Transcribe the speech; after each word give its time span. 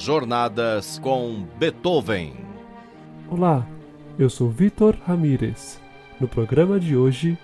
Jornadas 0.00 0.98
com 0.98 1.46
Beethoven. 1.58 2.32
Olá, 3.28 3.68
eu 4.18 4.30
sou 4.30 4.48
Vitor 4.48 4.96
Ramírez. 5.04 5.78
No 6.18 6.26
programa 6.26 6.80
de 6.80 6.96
hoje, 6.96 7.36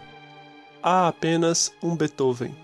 há 0.83 1.07
apenas 1.07 1.71
um 1.83 1.95
Beethoven. 1.95 2.57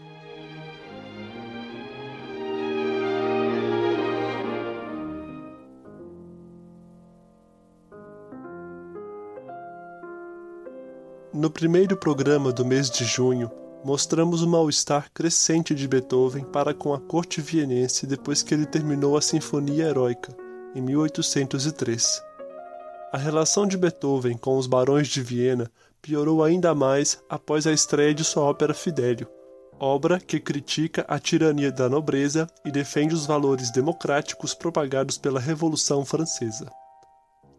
No 11.34 11.50
primeiro 11.50 11.98
programa 11.98 12.50
do 12.50 12.64
mês 12.64 12.90
de 12.90 13.04
junho, 13.04 13.50
mostramos 13.85 14.43
o 14.43 14.49
mal-estar 14.49 15.11
crescente 15.12 15.75
de 15.75 15.89
Beethoven 15.89 16.45
para 16.45 16.73
com 16.73 16.95
a 16.95 17.01
corte 17.01 17.40
vienense 17.40 18.07
depois 18.07 18.43
que 18.43 18.54
ele 18.54 18.67
terminou 18.67 19.17
a 19.17 19.23
Sinfonia 19.23 19.86
Heroica, 19.86 20.35
em 20.75 20.81
1803. 20.81 22.23
A 23.13 23.18
relação 23.18 23.67
de 23.67 23.76
Beethoven 23.76 24.37
com 24.39 24.57
os 24.57 24.67
barões 24.67 25.09
de 25.09 25.21
Viena 25.21 25.71
piorou 26.00 26.43
ainda 26.43 26.75
mais 26.75 27.23
após 27.29 27.67
a 27.67 27.73
estreia 27.73 28.14
de 28.14 28.25
sua 28.25 28.45
ópera 28.45 28.73
Fidélio, 28.73 29.29
obra 29.79 30.21
que 30.21 30.39
critica 30.39 31.04
a 31.09 31.18
tirania 31.18 31.73
da 31.73 31.89
nobreza 31.89 32.47
e 32.64 32.70
defende 32.70 33.14
os 33.14 33.27
valores 33.27 33.70
democráticos 33.70 34.55
propagados 34.55 35.19
pela 35.19 35.41
Revolução 35.41 36.05
Francesa. 36.05 36.70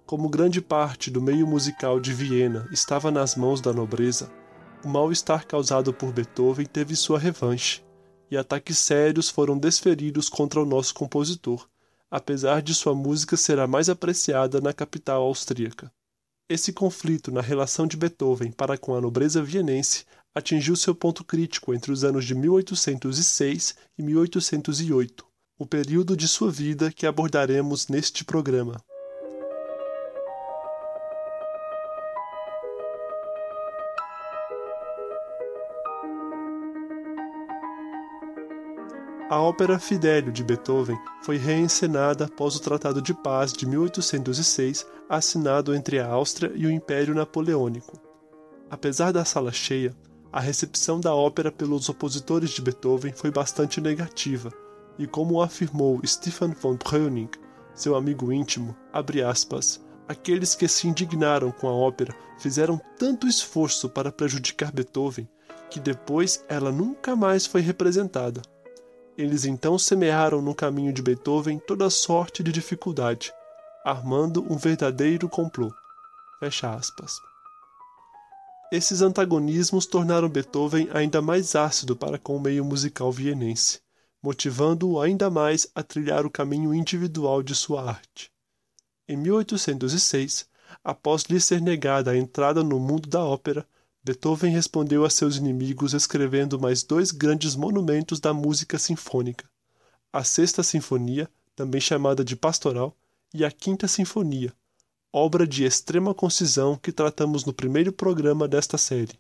Como 0.05 0.30
grande 0.30 0.62
parte 0.62 1.12
do 1.12 1.22
meio 1.22 1.45
musical 1.45 2.00
de 2.00 2.14
Viena 2.14 2.67
estava 2.72 3.12
nas 3.12 3.36
mãos 3.36 3.62
da 3.62 3.72
nobreza, 3.72 4.30
o 4.84 4.88
mal-estar 4.90 5.48
causado 5.48 5.94
por 5.94 6.12
Beethoven 6.12 6.66
teve 6.66 6.96
sua 6.96 7.18
revanche, 7.18 7.84
e 8.30 8.38
ataques 8.38 8.78
sérios 8.78 9.30
foram 9.30 9.58
desferidos 9.58 10.28
contra 10.28 10.62
o 10.62 10.66
nosso 10.66 10.94
compositor, 10.94 11.67
apesar 12.09 12.62
de 12.62 12.73
sua 12.73 12.94
música 12.94 13.38
ser 13.38 13.59
a 13.59 13.67
mais 13.67 13.90
apreciada 13.90 14.59
na 14.59 14.73
capital 14.73 15.23
austríaca. 15.23 15.92
Esse 16.50 16.73
conflito 16.73 17.31
na 17.31 17.42
relação 17.42 17.88
de 17.88 17.95
Beethoven 17.95 18.52
para 18.52 18.78
com 18.78 18.95
a 18.95 19.02
nobreza 19.02 19.42
vienense 19.42 20.06
atingiu 20.36 20.75
seu 20.75 20.94
ponto 20.94 21.23
crítico 21.23 21.73
entre 21.73 21.92
os 21.92 22.03
anos 22.03 22.25
de 22.25 22.36
1806 22.36 23.75
e 23.97 24.03
1808, 24.03 25.25
o 25.58 25.66
período 25.66 26.18
de 26.18 26.28
sua 26.28 26.52
vida 26.52 26.92
que 26.92 27.06
abordaremos 27.06 27.88
neste 27.88 28.25
programa. 28.25 28.81
A 39.34 39.42
ópera 39.42 39.80
Fidelio 39.80 40.31
de 40.31 40.44
Beethoven 40.44 40.95
foi 41.23 41.38
reencenada 41.38 42.26
após 42.26 42.56
o 42.56 42.59
Tratado 42.62 43.02
de 43.02 43.16
Paz 43.16 43.52
de 43.52 43.66
1806, 43.66 44.86
assinado 45.09 45.73
entre 45.73 46.00
a 46.00 46.06
Áustria 46.06 46.52
e 46.53 46.67
o 46.67 46.72
Império 46.72 47.16
Napoleônico. 47.16 48.00
Apesar 48.70 49.12
da 49.12 49.25
sala 49.25 49.52
cheia, 49.52 49.92
a 50.31 50.40
recepção 50.40 51.00
da 51.00 51.16
ópera 51.16 51.52
pelos 51.52 51.90
opositores 51.90 52.52
de 52.52 52.62
Beethoven 52.62 53.12
foi 53.12 53.31
bastante 53.31 53.81
negativa, 53.81 54.52
e 55.00 55.08
como 55.08 55.42
afirmou 55.42 56.00
Stefan 56.06 56.53
von 56.62 56.78
Breuning, 56.78 57.30
seu 57.73 57.95
amigo 57.95 58.31
íntimo, 58.31 58.75
aspas, 59.28 59.84
aqueles 60.08 60.53
que 60.53 60.68
se 60.68 60.88
indignaram 60.88 61.50
com 61.50 61.68
a 61.68 61.73
ópera 61.73 62.16
fizeram 62.38 62.80
tanto 63.00 63.28
esforço 63.28 63.90
para 63.90 64.12
prejudicar 64.12 64.72
Beethoven 64.72 65.28
que 65.72 65.80
depois 65.80 66.45
ela 66.47 66.72
nunca 66.72 67.16
mais 67.16 67.47
foi 67.47 67.62
representada. 67.62 68.44
Eles 69.17 69.45
então 69.45 69.78
semearam 69.78 70.42
no 70.42 70.56
caminho 70.56 70.92
de 70.92 71.02
Beethoven 71.02 71.59
toda 71.59 71.89
sorte 71.89 72.42
de 72.42 72.52
dificuldade, 72.52 73.31
armando 73.86 74.44
um 74.52 74.58
verdadeiro 74.58 75.30
complô. 75.30 75.72
Fecha 76.40 76.74
aspas. 76.74 77.13
Esses 78.72 79.03
antagonismos 79.03 79.85
tornaram 79.85 80.28
Beethoven 80.28 80.90
ainda 80.91 81.22
mais 81.22 81.56
ácido 81.56 81.96
para 81.96 82.18
com 82.18 82.35
o 82.35 82.41
meio 82.41 82.66
musical 82.66 83.12
vienense, 83.12 83.79
motivando-o 84.22 85.00
ainda 85.00 85.30
mais 85.30 85.68
a 85.75 85.84
trilhar 85.84 86.25
o 86.25 86.31
caminho 86.31 86.74
individual 86.74 87.44
de 87.44 87.53
sua 87.53 87.88
arte. 87.88 88.31
Em 89.07 89.16
1806, 89.16 90.47
após 90.84 91.24
lhe 91.25 91.40
ser 91.40 91.62
negada 91.62 92.09
a 92.12 92.18
entrada 92.18 92.63
no 92.63 92.80
mundo 92.80 93.07
da 93.07 93.24
ópera, 93.24 93.68
Beethoven 94.06 94.52
respondeu 94.52 95.06
a 95.06 95.09
seus 95.09 95.38
inimigos 95.38 95.94
escrevendo 95.94 96.59
mais 96.59 96.84
dois 96.84 97.09
grandes 97.09 97.56
monumentos 97.56 98.19
da 98.19 98.34
música 98.34 98.78
sinfônica: 98.78 99.50
a 100.12 100.25
Sexta 100.25 100.62
Sinfonia, 100.62 101.30
também 101.56 101.80
chamada 101.80 102.22
de 102.22 102.36
Pastoral, 102.36 102.94
e 103.34 103.46
a 103.46 103.52
Quinta 103.52 103.88
Sinfonia, 103.88 104.53
obra 105.12 105.47
de 105.47 105.63
extrema 105.63 106.13
concisão 106.13 106.75
que 106.75 106.92
tratamos 106.92 107.46
no 107.46 107.53
primeiro 107.53 107.94
programa 107.94 108.46
desta 108.46 108.78
série. 108.78 109.18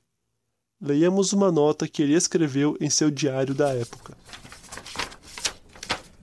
Leiamos 0.81 1.31
uma 1.31 1.49
nota 1.49 1.87
que 1.87 2.01
ele 2.01 2.13
escreveu 2.13 2.75
em 2.81 2.89
seu 2.89 3.09
diário 3.09 3.55
da 3.55 3.73
época. 3.73 4.17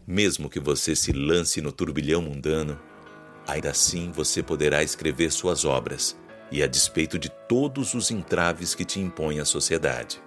Mesmo 0.07 0.51
que 0.51 0.61
você 0.61 0.95
se 0.95 1.13
lance 1.13 1.63
no 1.63 1.73
turbilhão 1.73 2.21
mundano, 2.21 2.79
ainda 3.47 3.71
assim 3.71 4.13
você 4.13 4.43
poderá 4.43 4.83
escrever 4.83 5.33
suas 5.33 5.65
obras 5.65 6.20
e 6.51 6.63
a 6.63 6.67
despeito 6.67 7.19
de 7.19 7.29
todos 7.49 7.95
os 7.95 8.11
entraves 8.11 8.75
que 8.75 8.85
te 8.85 9.01
impõe 9.01 9.39
a 9.39 9.45
sociedade. 9.45 10.23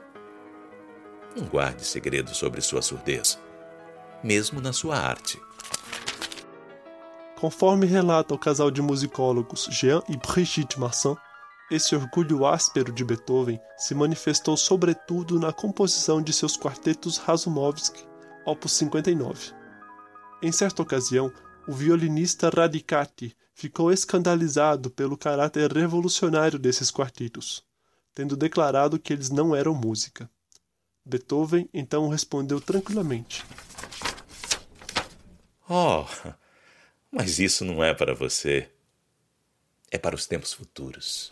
Não 1.35 1.45
guarde 1.47 1.83
segredo 1.83 2.33
sobre 2.33 2.61
sua 2.61 2.81
surdez, 2.81 3.39
mesmo 4.23 4.61
na 4.61 4.71
sua 4.71 4.97
arte. 4.97 5.41
Conforme 7.39 7.85
relata 7.85 8.33
o 8.33 8.39
casal 8.39 8.71
de 8.71 8.81
musicólogos 8.81 9.67
Jean 9.71 10.01
e 10.07 10.15
Brigitte 10.15 10.79
Masson, 10.79 11.17
esse 11.69 11.95
orgulho 11.95 12.45
áspero 12.45 12.91
de 12.91 13.03
Beethoven 13.03 13.59
se 13.77 13.95
manifestou 13.95 14.55
sobretudo 14.55 15.39
na 15.39 15.51
composição 15.51 16.21
de 16.21 16.31
seus 16.31 16.55
quartetos 16.55 17.17
Razumovsky, 17.17 18.05
opus 18.45 18.73
59. 18.73 19.51
Em 20.41 20.51
certa 20.51 20.83
ocasião, 20.83 21.33
o 21.67 21.73
violinista 21.73 22.49
Radicati 22.49 23.35
ficou 23.53 23.91
escandalizado 23.91 24.89
pelo 24.89 25.17
caráter 25.17 25.71
revolucionário 25.71 26.57
desses 26.59 26.91
quartetos, 26.91 27.63
tendo 28.13 28.35
declarado 28.35 28.99
que 28.99 29.13
eles 29.13 29.29
não 29.29 29.55
eram 29.55 29.73
música. 29.73 30.29
Beethoven 31.05 31.69
então 31.73 32.07
respondeu 32.07 32.59
tranquilamente: 32.61 33.45
Oh, 35.69 36.05
mas 37.11 37.39
isso 37.39 37.63
não 37.63 37.83
é 37.83 37.93
para 37.93 38.13
você. 38.13 38.69
É 39.91 39.97
para 39.97 40.15
os 40.15 40.25
tempos 40.25 40.53
futuros. 40.53 41.31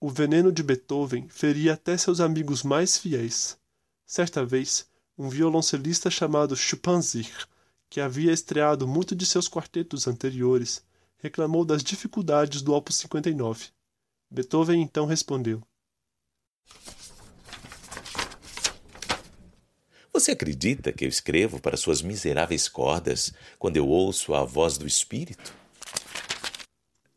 O 0.00 0.08
veneno 0.08 0.52
de 0.52 0.62
Beethoven 0.62 1.28
feria 1.28 1.74
até 1.74 1.96
seus 1.96 2.20
amigos 2.20 2.62
mais 2.62 2.96
fiéis. 2.96 3.58
Certa 4.06 4.44
vez, 4.44 4.86
um 5.18 5.28
violoncelista 5.28 6.10
chamado 6.10 6.56
Schuppanzich 6.56 7.46
que 7.90 8.00
havia 8.00 8.32
estreado 8.32 8.86
muito 8.86 9.14
de 9.16 9.24
seus 9.24 9.48
quartetos 9.48 10.06
anteriores, 10.06 10.82
reclamou 11.18 11.64
das 11.64 11.82
dificuldades 11.82 12.62
do 12.62 12.74
Opus 12.74 12.96
59. 12.96 13.66
Beethoven 14.30 14.82
então 14.82 15.06
respondeu: 15.06 15.62
Você 20.12 20.32
acredita 20.32 20.92
que 20.92 21.04
eu 21.04 21.08
escrevo 21.08 21.60
para 21.60 21.76
suas 21.76 22.02
miseráveis 22.02 22.68
cordas 22.68 23.32
quando 23.58 23.76
eu 23.76 23.88
ouço 23.88 24.34
a 24.34 24.44
voz 24.44 24.76
do 24.76 24.86
espírito? 24.86 25.54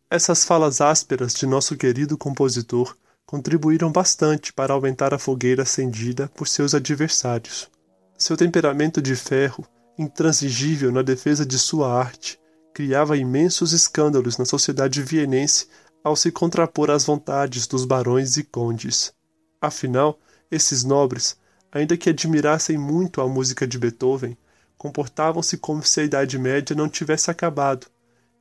Essas 0.09 0.43
falas 0.43 0.81
ásperas 0.81 1.33
de 1.33 1.45
nosso 1.45 1.75
querido 1.75 2.17
compositor 2.17 2.95
contribuíram 3.25 3.91
bastante 3.91 4.51
para 4.51 4.73
aumentar 4.73 5.13
a 5.13 5.19
fogueira 5.19 5.63
acendida 5.63 6.27
por 6.35 6.47
seus 6.47 6.75
adversários. 6.75 7.69
Seu 8.17 8.35
temperamento 8.35 9.01
de 9.01 9.15
ferro 9.15 9.65
intransigível 10.01 10.91
na 10.91 11.01
defesa 11.01 11.45
de 11.45 11.57
sua 11.57 11.93
arte, 11.93 12.39
criava 12.73 13.17
imensos 13.17 13.73
escândalos 13.73 14.37
na 14.37 14.45
sociedade 14.45 15.01
vienense 15.01 15.67
ao 16.03 16.15
se 16.15 16.31
contrapor 16.31 16.89
às 16.89 17.05
vontades 17.05 17.67
dos 17.67 17.85
barões 17.85 18.37
e 18.37 18.43
condes. 18.43 19.13
Afinal, 19.61 20.19
esses 20.49 20.83
nobres, 20.83 21.37
ainda 21.71 21.95
que 21.95 22.09
admirassem 22.09 22.77
muito 22.77 23.21
a 23.21 23.27
música 23.27 23.67
de 23.67 23.77
Beethoven, 23.77 24.35
comportavam-se 24.77 25.57
como 25.57 25.83
se 25.83 26.01
a 26.01 26.03
Idade 26.03 26.39
Média 26.39 26.75
não 26.75 26.89
tivesse 26.89 27.29
acabado, 27.29 27.85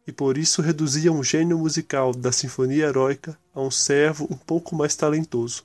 e 0.06 0.12
por 0.12 0.38
isso 0.38 0.62
reduziam 0.62 1.18
o 1.18 1.22
gênio 1.22 1.58
musical 1.58 2.12
da 2.14 2.32
Sinfonia 2.32 2.86
Heróica 2.86 3.38
a 3.54 3.60
um 3.60 3.70
servo 3.70 4.26
um 4.30 4.36
pouco 4.36 4.74
mais 4.74 4.96
talentoso. 4.96 5.64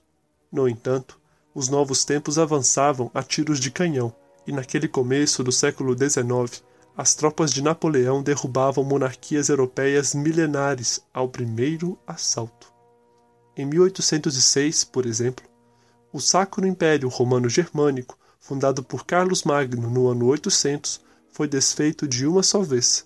No 0.51 0.67
entanto, 0.67 1.17
os 1.53 1.69
novos 1.69 2.03
tempos 2.03 2.37
avançavam 2.37 3.09
a 3.13 3.23
tiros 3.23 3.59
de 3.59 3.71
canhão, 3.71 4.13
e 4.47 4.51
naquele 4.51 4.87
começo 4.87 5.43
do 5.43 5.51
século 5.51 5.95
XIX, 5.97 6.63
as 6.95 7.13
tropas 7.13 7.51
de 7.51 7.61
Napoleão 7.61 8.23
derrubavam 8.23 8.83
monarquias 8.83 9.49
europeias 9.49 10.13
milenares 10.13 11.01
ao 11.13 11.27
primeiro 11.27 11.97
assalto. 12.07 12.73
Em 13.57 13.65
1806, 13.65 14.83
por 14.85 15.05
exemplo, 15.05 15.45
o 16.13 16.19
Sacro 16.19 16.65
Império 16.65 17.09
Romano 17.09 17.49
Germânico, 17.49 18.17
fundado 18.39 18.83
por 18.83 19.05
Carlos 19.05 19.43
Magno 19.43 19.89
no 19.89 20.07
ano 20.07 20.27
800, 20.27 21.01
foi 21.31 21.47
desfeito 21.47 22.07
de 22.07 22.25
uma 22.25 22.43
só 22.43 22.61
vez, 22.61 23.05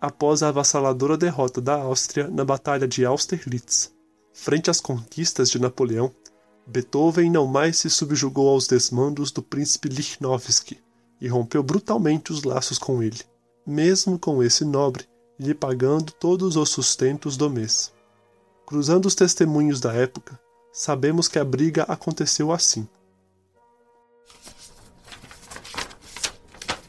após 0.00 0.42
a 0.42 0.48
avassaladora 0.48 1.16
derrota 1.16 1.60
da 1.60 1.74
Áustria 1.74 2.28
na 2.28 2.44
Batalha 2.44 2.86
de 2.86 3.04
Austerlitz. 3.04 3.94
Frente 4.34 4.70
às 4.70 4.80
conquistas 4.80 5.50
de 5.50 5.58
Napoleão, 5.58 6.12
Beethoven 6.66 7.30
não 7.30 7.46
mais 7.46 7.78
se 7.78 7.90
subjugou 7.90 8.48
aos 8.48 8.66
desmandos 8.66 9.30
do 9.30 9.42
príncipe 9.42 9.88
Lichnowsky 9.88 10.80
e 11.20 11.28
rompeu 11.28 11.62
brutalmente 11.62 12.32
os 12.32 12.44
laços 12.44 12.78
com 12.78 13.02
ele, 13.02 13.20
mesmo 13.66 14.18
com 14.18 14.42
esse 14.42 14.64
nobre 14.64 15.06
lhe 15.38 15.54
pagando 15.54 16.12
todos 16.12 16.56
os 16.56 16.68
sustentos 16.68 17.36
do 17.36 17.50
mês. 17.50 17.92
Cruzando 18.64 19.06
os 19.06 19.14
testemunhos 19.14 19.80
da 19.80 19.92
época, 19.92 20.38
sabemos 20.72 21.28
que 21.28 21.38
a 21.38 21.44
briga 21.44 21.82
aconteceu 21.84 22.52
assim. 22.52 22.88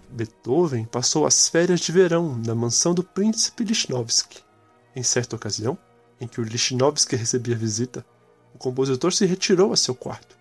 Beethoven 0.10 0.86
passou 0.86 1.26
as 1.26 1.48
férias 1.48 1.80
de 1.80 1.92
verão 1.92 2.38
na 2.46 2.54
mansão 2.54 2.94
do 2.94 3.04
príncipe 3.04 3.64
Lichnowsky. 3.64 4.44
Em 4.96 5.02
certa 5.02 5.36
ocasião, 5.36 5.76
em 6.22 6.28
que 6.28 6.40
o 6.40 6.44
Lichnowsky 6.44 7.16
recebia 7.16 7.56
visita, 7.56 8.06
o 8.54 8.58
compositor 8.58 9.12
se 9.12 9.26
retirou 9.26 9.74
a 9.74 9.78
seu 9.78 9.96
quarto, 9.96 10.38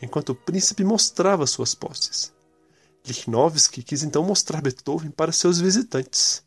enquanto 0.00 0.30
o 0.30 0.34
príncipe 0.34 0.84
mostrava 0.84 1.46
suas 1.46 1.74
posses. 1.74 2.32
Lichnowsky 3.06 3.82
quis 3.82 4.02
então 4.02 4.24
mostrar 4.24 4.60
Beethoven 4.60 5.10
para 5.10 5.32
seus 5.32 5.60
visitantes, 5.60 6.44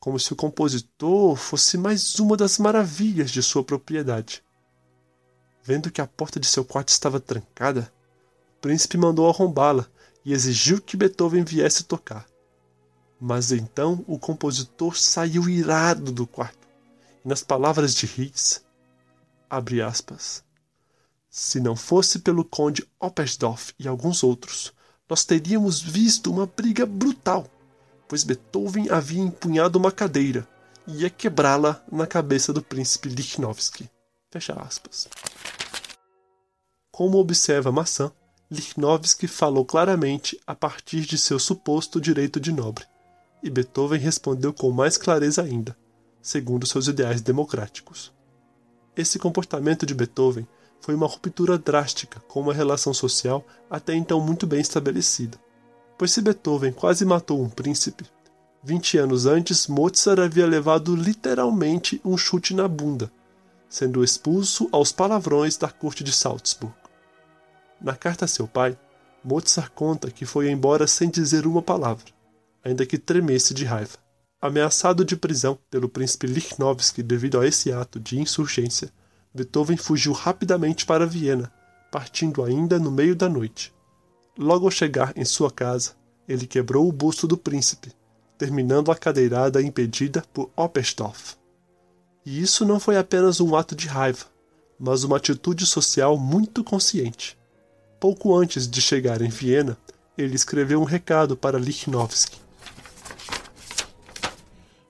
como 0.00 0.18
se 0.18 0.32
o 0.32 0.36
compositor 0.36 1.36
fosse 1.36 1.76
mais 1.76 2.18
uma 2.18 2.36
das 2.36 2.58
maravilhas 2.58 3.30
de 3.30 3.42
sua 3.42 3.64
propriedade. 3.64 4.42
Vendo 5.62 5.90
que 5.90 6.00
a 6.00 6.06
porta 6.06 6.40
de 6.40 6.46
seu 6.46 6.64
quarto 6.64 6.88
estava 6.88 7.20
trancada, 7.20 7.92
o 8.56 8.60
príncipe 8.60 8.96
mandou 8.96 9.28
arrombá-la 9.28 9.86
e 10.24 10.32
exigiu 10.32 10.80
que 10.80 10.96
Beethoven 10.96 11.44
viesse 11.44 11.84
tocar. 11.84 12.26
Mas 13.20 13.52
então 13.52 14.04
o 14.06 14.18
compositor 14.18 14.96
saiu 14.96 15.48
irado 15.48 16.12
do 16.12 16.26
quarto, 16.26 16.68
e 17.24 17.28
nas 17.28 17.42
palavras 17.42 17.94
de 17.94 18.06
Ries, 18.06 18.64
abre 19.50 19.82
aspas, 19.82 20.44
se 21.30 21.60
não 21.60 21.76
fosse 21.76 22.20
pelo 22.20 22.44
conde 22.44 22.88
Oppersdorff 22.98 23.74
e 23.78 23.86
alguns 23.86 24.22
outros, 24.22 24.72
nós 25.08 25.24
teríamos 25.24 25.80
visto 25.80 26.30
uma 26.30 26.46
briga 26.46 26.86
brutal, 26.86 27.46
pois 28.08 28.24
Beethoven 28.24 28.88
havia 28.90 29.22
empunhado 29.22 29.78
uma 29.78 29.92
cadeira 29.92 30.48
e 30.86 31.02
ia 31.02 31.10
quebrá-la 31.10 31.82
na 31.90 32.06
cabeça 32.06 32.52
do 32.52 32.62
príncipe 32.62 33.08
Lichnowsky. 33.08 33.88
Fecha 34.30 34.54
aspas. 34.54 35.08
Como 36.90 37.18
observa 37.18 37.70
Maçã, 37.70 38.10
Lichnowsky 38.50 39.26
falou 39.26 39.64
claramente 39.64 40.40
a 40.46 40.54
partir 40.54 41.02
de 41.02 41.18
seu 41.18 41.38
suposto 41.38 42.00
direito 42.00 42.40
de 42.40 42.50
nobre, 42.50 42.86
e 43.42 43.50
Beethoven 43.50 44.00
respondeu 44.00 44.52
com 44.52 44.70
mais 44.70 44.96
clareza 44.96 45.42
ainda, 45.42 45.76
segundo 46.20 46.66
seus 46.66 46.88
ideais 46.88 47.20
democráticos. 47.20 48.12
Esse 48.96 49.18
comportamento 49.18 49.86
de 49.86 49.94
Beethoven 49.94 50.46
foi 50.80 50.94
uma 50.94 51.06
ruptura 51.06 51.58
drástica 51.58 52.20
com 52.28 52.40
uma 52.40 52.54
relação 52.54 52.94
social 52.94 53.44
até 53.70 53.94
então 53.94 54.20
muito 54.20 54.46
bem 54.46 54.60
estabelecida. 54.60 55.38
Pois 55.98 56.12
se 56.12 56.22
Beethoven 56.22 56.72
quase 56.72 57.04
matou 57.04 57.42
um 57.42 57.48
príncipe, 57.48 58.04
20 58.62 58.98
anos 58.98 59.26
antes 59.26 59.66
Mozart 59.66 60.18
havia 60.18 60.46
levado 60.46 60.94
literalmente 60.96 62.00
um 62.04 62.16
chute 62.16 62.54
na 62.54 62.66
bunda, 62.66 63.10
sendo 63.68 64.02
expulso 64.02 64.68
aos 64.72 64.92
palavrões 64.92 65.56
da 65.56 65.68
corte 65.68 66.02
de 66.02 66.12
Salzburg. 66.12 66.74
Na 67.80 67.94
carta 67.94 68.24
a 68.24 68.28
seu 68.28 68.48
pai, 68.48 68.76
Mozart 69.22 69.70
conta 69.74 70.10
que 70.10 70.26
foi 70.26 70.50
embora 70.50 70.86
sem 70.86 71.08
dizer 71.08 71.46
uma 71.46 71.62
palavra, 71.62 72.06
ainda 72.64 72.84
que 72.84 72.98
tremesse 72.98 73.54
de 73.54 73.64
raiva. 73.64 73.98
Ameaçado 74.40 75.04
de 75.04 75.16
prisão 75.16 75.58
pelo 75.70 75.88
príncipe 75.88 76.26
Lichnowsky 76.26 77.02
devido 77.02 77.40
a 77.40 77.46
esse 77.46 77.72
ato 77.72 77.98
de 77.98 78.20
insurgência, 78.20 78.92
Beethoven 79.34 79.76
fugiu 79.76 80.12
rapidamente 80.12 80.86
para 80.86 81.06
Viena, 81.06 81.52
partindo 81.90 82.42
ainda 82.42 82.78
no 82.78 82.90
meio 82.90 83.14
da 83.14 83.28
noite. 83.28 83.72
Logo 84.36 84.66
ao 84.66 84.70
chegar 84.70 85.12
em 85.16 85.24
sua 85.24 85.50
casa, 85.50 85.92
ele 86.28 86.46
quebrou 86.46 86.88
o 86.88 86.92
busto 86.92 87.26
do 87.26 87.36
príncipe, 87.36 87.92
terminando 88.36 88.90
a 88.92 88.96
cadeirada 88.96 89.62
impedida 89.62 90.22
por 90.32 90.50
Oppersdorff. 90.56 91.36
E 92.24 92.40
isso 92.40 92.64
não 92.64 92.78
foi 92.78 92.96
apenas 92.96 93.40
um 93.40 93.56
ato 93.56 93.74
de 93.74 93.88
raiva, 93.88 94.26
mas 94.78 95.02
uma 95.02 95.16
atitude 95.16 95.66
social 95.66 96.16
muito 96.16 96.62
consciente. 96.62 97.36
Pouco 97.98 98.36
antes 98.36 98.68
de 98.68 98.80
chegar 98.80 99.22
em 99.22 99.28
Viena, 99.28 99.76
ele 100.16 100.34
escreveu 100.34 100.80
um 100.80 100.84
recado 100.84 101.36
para 101.36 101.58
Lichnowsky. 101.58 102.47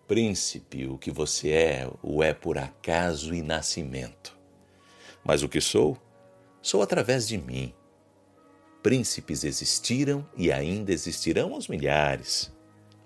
Príncipe, 0.08 0.88
o 0.88 0.98
que 0.98 1.12
você 1.12 1.50
é, 1.50 1.90
o 2.02 2.22
é 2.22 2.34
por 2.34 2.58
acaso 2.58 3.32
e 3.32 3.42
nascimento. 3.42 4.36
Mas 5.22 5.44
o 5.44 5.48
que 5.48 5.60
sou, 5.60 5.96
sou 6.60 6.82
através 6.82 7.28
de 7.28 7.38
mim. 7.38 7.72
Príncipes 8.82 9.44
existiram 9.44 10.28
e 10.36 10.50
ainda 10.50 10.92
existirão 10.92 11.54
aos 11.54 11.68
milhares. 11.68 12.52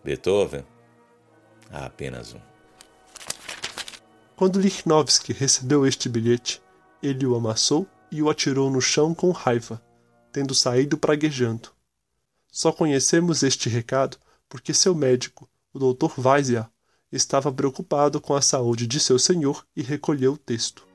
Beethoven, 0.02 0.64
há 1.70 1.84
apenas 1.84 2.32
um. 2.32 2.40
Quando 4.34 4.58
Lichnowsky 4.58 5.34
recebeu 5.34 5.86
este 5.86 6.08
bilhete, 6.08 6.62
ele 7.02 7.26
o 7.26 7.34
amassou 7.34 7.86
e 8.10 8.22
o 8.22 8.30
atirou 8.30 8.70
no 8.70 8.80
chão 8.80 9.14
com 9.14 9.30
raiva 9.30 9.82
tendo 10.32 10.54
saído 10.54 10.96
praguejando. 10.96 11.70
Só 12.50 12.72
conhecemos 12.72 13.42
este 13.42 13.68
recado 13.68 14.16
porque 14.48 14.74
seu 14.74 14.94
médico, 14.94 15.48
o 15.72 15.78
Dr. 15.78 16.18
Weizia, 16.18 16.68
estava 17.12 17.52
preocupado 17.52 18.20
com 18.20 18.34
a 18.34 18.40
saúde 18.40 18.86
de 18.86 18.98
seu 18.98 19.18
senhor 19.18 19.66
e 19.76 19.82
recolheu 19.82 20.32
o 20.32 20.38
texto. 20.38 20.86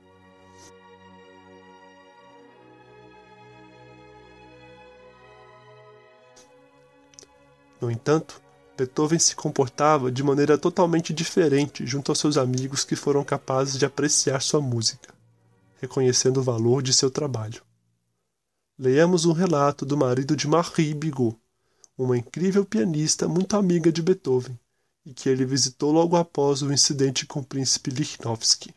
No 7.80 7.90
entanto, 7.90 8.42
Beethoven 8.76 9.18
se 9.18 9.36
comportava 9.36 10.10
de 10.10 10.22
maneira 10.22 10.58
totalmente 10.58 11.14
diferente 11.14 11.86
junto 11.86 12.10
aos 12.10 12.18
seus 12.18 12.36
amigos 12.36 12.84
que 12.84 12.96
foram 12.96 13.22
capazes 13.22 13.78
de 13.78 13.86
apreciar 13.86 14.42
sua 14.42 14.60
música, 14.60 15.14
reconhecendo 15.80 16.38
o 16.38 16.42
valor 16.42 16.82
de 16.82 16.92
seu 16.92 17.10
trabalho 17.10 17.62
leamos 18.78 19.24
um 19.24 19.32
relato 19.32 19.84
do 19.84 19.96
marido 19.96 20.36
de 20.36 20.46
Marie 20.46 20.94
Bigot, 20.94 21.36
uma 21.96 22.16
incrível 22.16 22.64
pianista 22.64 23.26
muito 23.26 23.56
amiga 23.56 23.90
de 23.90 24.00
Beethoven, 24.00 24.56
e 25.08 25.14
que 25.14 25.26
ele 25.26 25.46
visitou 25.46 25.90
logo 25.90 26.16
após 26.16 26.60
o 26.60 26.70
incidente 26.70 27.24
com 27.24 27.40
o 27.40 27.44
príncipe 27.44 27.90
Lichnowsky. 27.90 28.74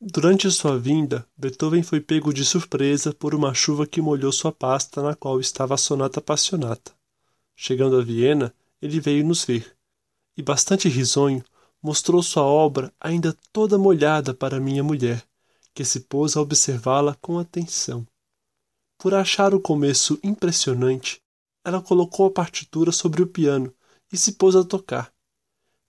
Durante 0.00 0.48
sua 0.52 0.78
vinda, 0.78 1.26
Beethoven 1.36 1.82
foi 1.82 2.00
pego 2.00 2.32
de 2.32 2.44
surpresa 2.44 3.12
por 3.12 3.34
uma 3.34 3.52
chuva 3.52 3.84
que 3.84 4.00
molhou 4.00 4.30
sua 4.30 4.52
pasta 4.52 5.02
na 5.02 5.16
qual 5.16 5.40
estava 5.40 5.74
a 5.74 5.78
sonata 5.78 6.20
passionata. 6.20 6.92
Chegando 7.56 7.98
a 7.98 8.04
Viena, 8.04 8.54
ele 8.80 9.00
veio 9.00 9.26
nos 9.26 9.44
ver, 9.44 9.76
e 10.36 10.42
bastante 10.42 10.88
risonho, 10.88 11.44
mostrou 11.82 12.22
sua 12.22 12.44
obra 12.44 12.94
ainda 13.00 13.36
toda 13.52 13.76
molhada 13.76 14.32
para 14.32 14.60
minha 14.60 14.84
mulher, 14.84 15.26
que 15.74 15.84
se 15.84 15.98
pôs 15.98 16.36
a 16.36 16.40
observá-la 16.40 17.16
com 17.16 17.40
atenção. 17.40 18.06
Por 18.98 19.14
achar 19.14 19.54
o 19.54 19.60
começo 19.60 20.18
impressionante, 20.22 21.20
ela 21.64 21.82
colocou 21.82 22.26
a 22.26 22.30
partitura 22.30 22.90
sobre 22.90 23.22
o 23.22 23.26
piano 23.26 23.72
e 24.10 24.16
se 24.16 24.32
pôs 24.32 24.56
a 24.56 24.64
tocar. 24.64 25.12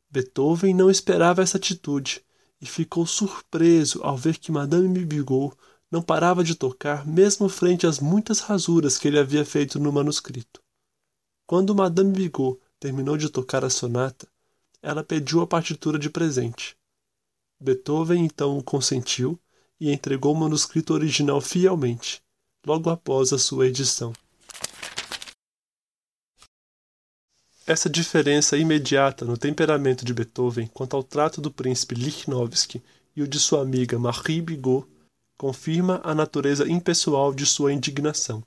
Beethoven 0.10 0.74
não 0.74 0.90
esperava 0.90 1.42
essa 1.42 1.58
atitude 1.58 2.24
e 2.62 2.66
ficou 2.66 3.06
surpreso 3.06 4.02
ao 4.04 4.18
ver 4.18 4.38
que 4.38 4.52
Madame 4.52 5.06
Bigot 5.06 5.56
não 5.90 6.02
parava 6.02 6.44
de 6.44 6.56
tocar 6.56 7.06
mesmo 7.06 7.48
frente 7.48 7.88
às 7.88 8.00
muitas 8.00 8.40
rasuras 8.40 8.98
que 8.98 9.08
ele 9.08 9.20
havia 9.20 9.46
feito 9.46 9.80
no 9.80 9.92
manuscrito. 9.92 10.62
Quando 11.46 11.76
Madame 11.76 12.12
Bigot 12.12 12.60
terminou 12.80 13.16
de 13.18 13.30
tocar 13.30 13.64
a 13.64 13.70
sonata, 13.70 14.28
ela 14.82 15.04
pediu 15.04 15.42
a 15.42 15.48
partitura 15.48 15.98
de 15.98 16.10
presente. 16.10 16.78
Beethoven 17.60 18.26
então 18.26 18.62
consentiu 18.62 19.40
e 19.80 19.92
entregou 19.92 20.34
o 20.34 20.38
manuscrito 20.38 20.94
original 20.94 21.40
fielmente, 21.40 22.22
logo 22.68 22.90
após 22.90 23.32
a 23.32 23.40
sua 23.40 23.66
edição. 23.66 24.12
Essa 27.66 27.90
diferença 27.90 28.58
imediata 28.58 29.24
no 29.24 29.38
temperamento 29.38 30.04
de 30.04 30.14
Beethoven 30.14 30.68
quanto 30.68 30.94
ao 30.98 31.02
trato 31.02 31.40
do 31.40 31.50
príncipe 31.50 31.96
Lichnowsky 31.96 32.84
e 33.16 33.22
o 33.22 33.28
de 33.28 33.40
sua 33.40 33.62
amiga 33.62 33.98
Marie 33.98 34.42
Bigot 34.42 34.86
confirma 35.38 36.02
a 36.04 36.14
natureza 36.14 36.70
impessoal 36.70 37.34
de 37.34 37.46
sua 37.46 37.72
indignação, 37.72 38.44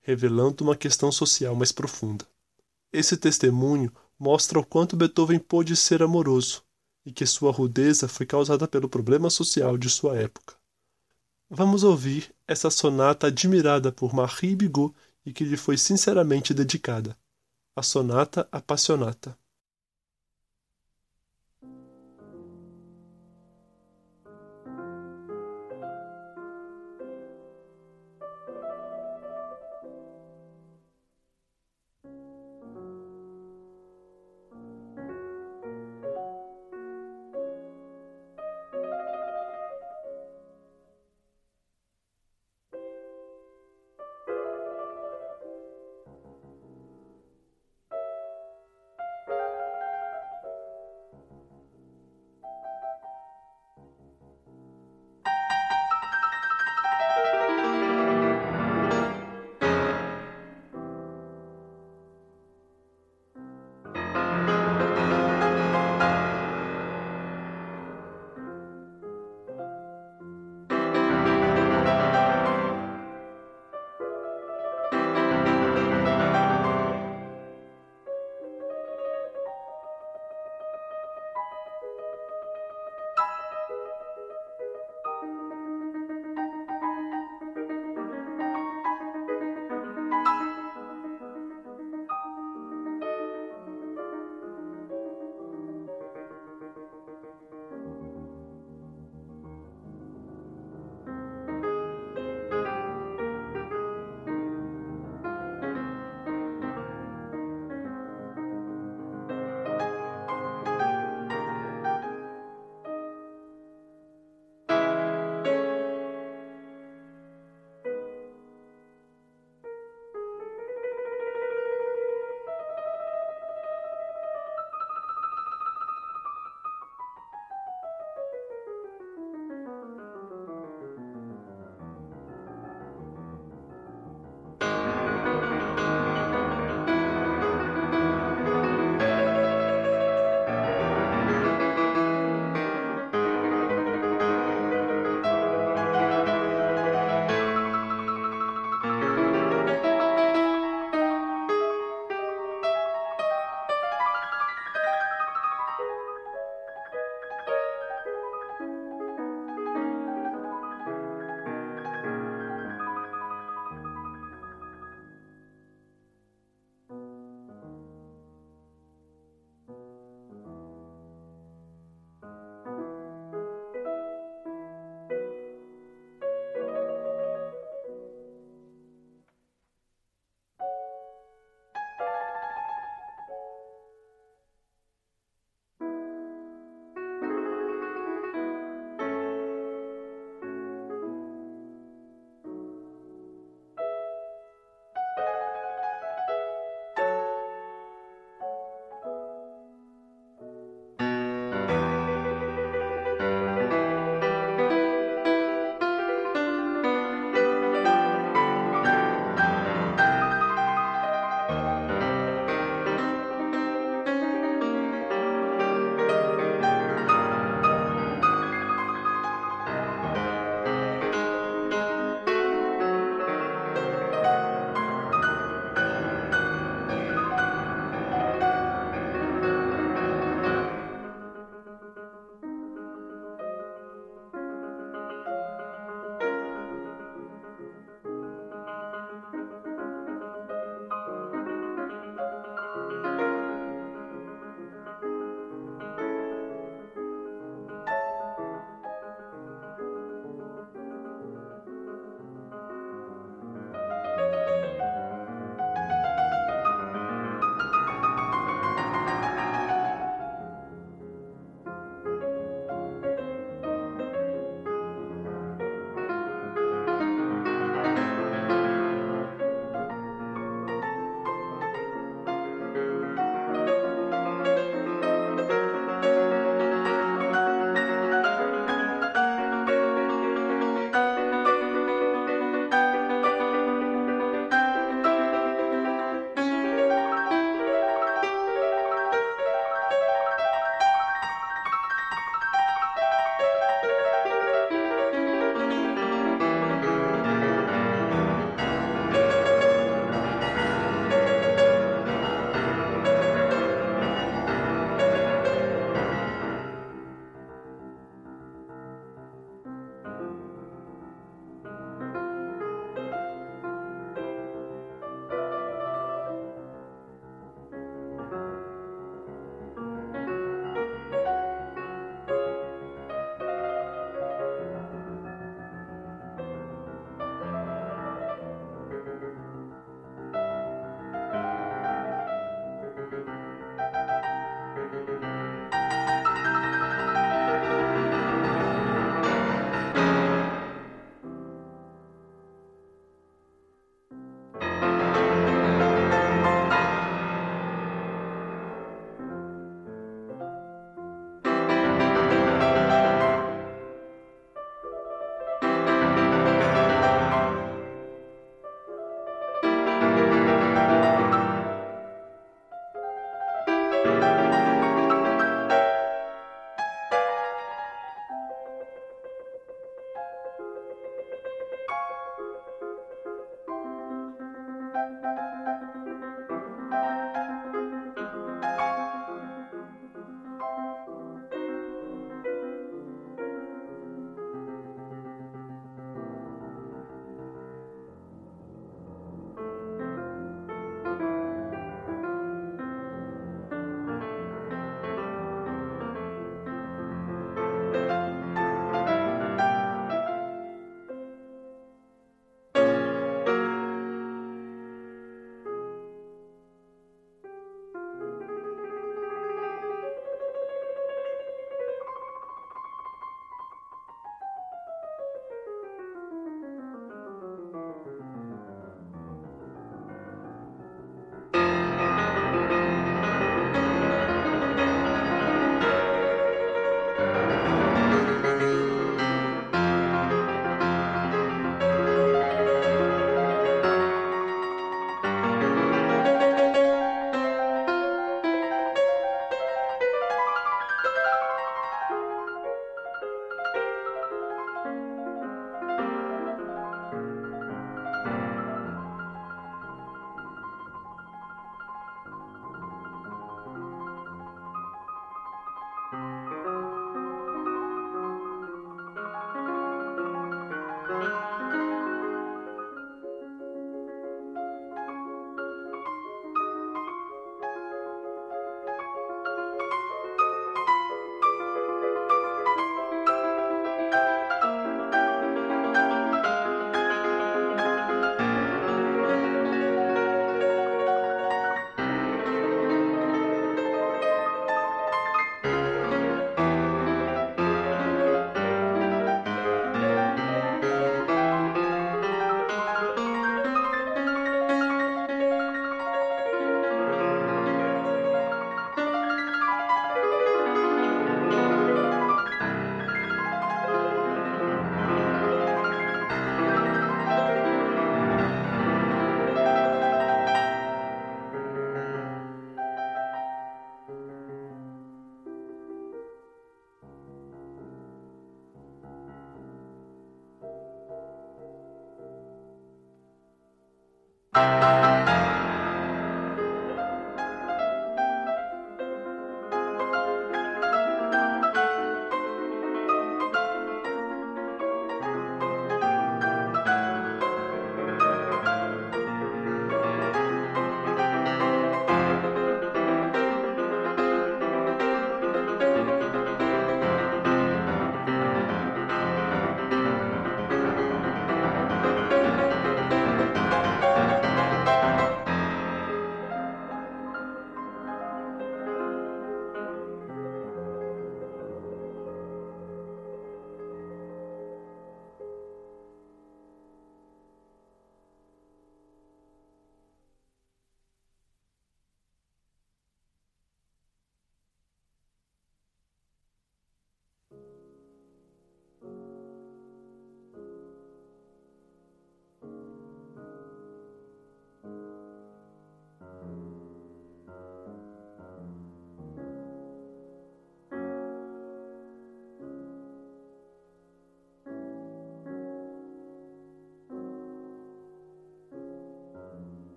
revelando 0.00 0.64
uma 0.64 0.74
questão 0.74 1.12
social 1.12 1.54
mais 1.54 1.70
profunda. 1.70 2.26
Esse 2.90 3.18
testemunho 3.18 3.92
mostra 4.18 4.58
o 4.58 4.64
quanto 4.64 4.96
Beethoven 4.96 5.38
pôde 5.38 5.76
ser 5.76 6.02
amoroso 6.02 6.62
e 7.04 7.12
que 7.12 7.26
sua 7.26 7.52
rudeza 7.52 8.08
foi 8.08 8.24
causada 8.24 8.66
pelo 8.66 8.88
problema 8.88 9.28
social 9.28 9.76
de 9.76 9.90
sua 9.90 10.16
época. 10.16 10.56
Vamos 11.50 11.82
ouvir 11.82 12.32
essa 12.48 12.70
sonata 12.70 13.26
admirada 13.26 13.92
por 13.92 14.14
Marie 14.14 14.56
Bigot 14.56 14.94
e 15.24 15.32
que 15.32 15.44
lhe 15.44 15.56
foi 15.56 15.76
sinceramente 15.76 16.54
dedicada. 16.54 17.16
A 17.76 17.82
Sonata 17.82 18.48
Appassionata. 18.50 19.38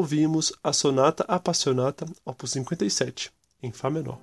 Ouvimos 0.00 0.50
a 0.64 0.72
Sonata 0.72 1.24
Appassionata, 1.28 2.06
opus 2.24 2.52
57, 2.52 3.30
em 3.62 3.70
Fá 3.70 3.90
menor. 3.90 4.18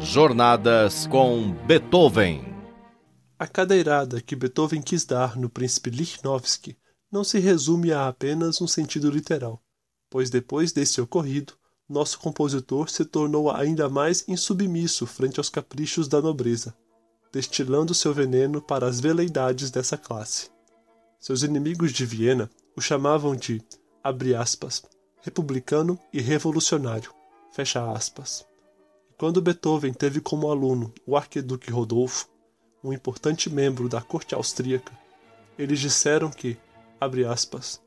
Jornadas 0.00 1.06
com 1.06 1.52
Beethoven. 1.64 2.42
A 3.38 3.46
cadeirada 3.46 4.20
que 4.20 4.34
Beethoven 4.34 4.82
quis 4.82 5.04
dar 5.04 5.36
no 5.36 5.48
príncipe 5.48 5.90
Lichnowsky 5.90 6.76
não 7.12 7.22
se 7.22 7.38
resume 7.38 7.92
a 7.92 8.08
apenas 8.08 8.60
um 8.60 8.66
sentido 8.66 9.08
literal, 9.10 9.62
pois 10.10 10.30
depois 10.30 10.72
desse 10.72 11.00
ocorrido, 11.00 11.54
nosso 11.88 12.18
compositor 12.18 12.88
se 12.88 13.04
tornou 13.04 13.50
ainda 13.50 13.88
mais 13.88 14.24
insubmisso 14.28 15.06
frente 15.06 15.38
aos 15.38 15.48
caprichos 15.48 16.08
da 16.08 16.20
nobreza, 16.20 16.76
destilando 17.32 17.94
seu 17.94 18.12
veneno 18.12 18.60
para 18.60 18.86
as 18.86 19.00
veleidades 19.00 19.70
dessa 19.70 19.96
classe. 19.96 20.50
Seus 21.20 21.42
inimigos 21.42 21.92
de 21.92 22.04
Viena 22.04 22.50
o 22.76 22.80
chamavam 22.80 23.34
de, 23.34 23.62
abre 24.02 24.34
aspas, 24.34 24.82
republicano 25.22 25.98
e 26.12 26.20
revolucionário, 26.20 27.12
fecha 27.52 27.90
aspas. 27.90 28.44
Quando 29.16 29.40
Beethoven 29.40 29.94
teve 29.94 30.20
como 30.20 30.50
aluno 30.50 30.92
o 31.06 31.16
arquiduque 31.16 31.70
Rodolfo, 31.70 32.28
um 32.84 32.92
importante 32.92 33.48
membro 33.48 33.88
da 33.88 34.00
corte 34.02 34.34
austríaca, 34.34 34.92
eles 35.58 35.80
disseram 35.80 36.30
que, 36.30 36.56
abre 37.00 37.24
aspas, 37.24 37.80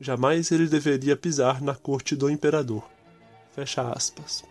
jamais 0.00 0.50
ele 0.50 0.66
deveria 0.66 1.16
pisar 1.16 1.60
na 1.60 1.74
corte 1.74 2.16
do 2.16 2.30
imperador. 2.30 2.88
Fecha 3.52 3.82
aspas. 3.92 4.42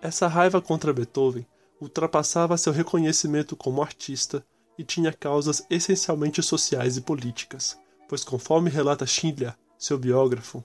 Essa 0.00 0.26
raiva 0.26 0.60
contra 0.60 0.92
Beethoven 0.92 1.46
ultrapassava 1.80 2.56
seu 2.56 2.72
reconhecimento 2.72 3.54
como 3.54 3.82
artista 3.82 4.44
e 4.78 4.84
tinha 4.84 5.12
causas 5.12 5.64
essencialmente 5.68 6.42
sociais 6.42 6.96
e 6.96 7.00
políticas, 7.02 7.78
pois 8.08 8.24
conforme 8.24 8.70
relata 8.70 9.06
Schindler, 9.06 9.54
seu 9.78 9.98
biógrafo, 9.98 10.64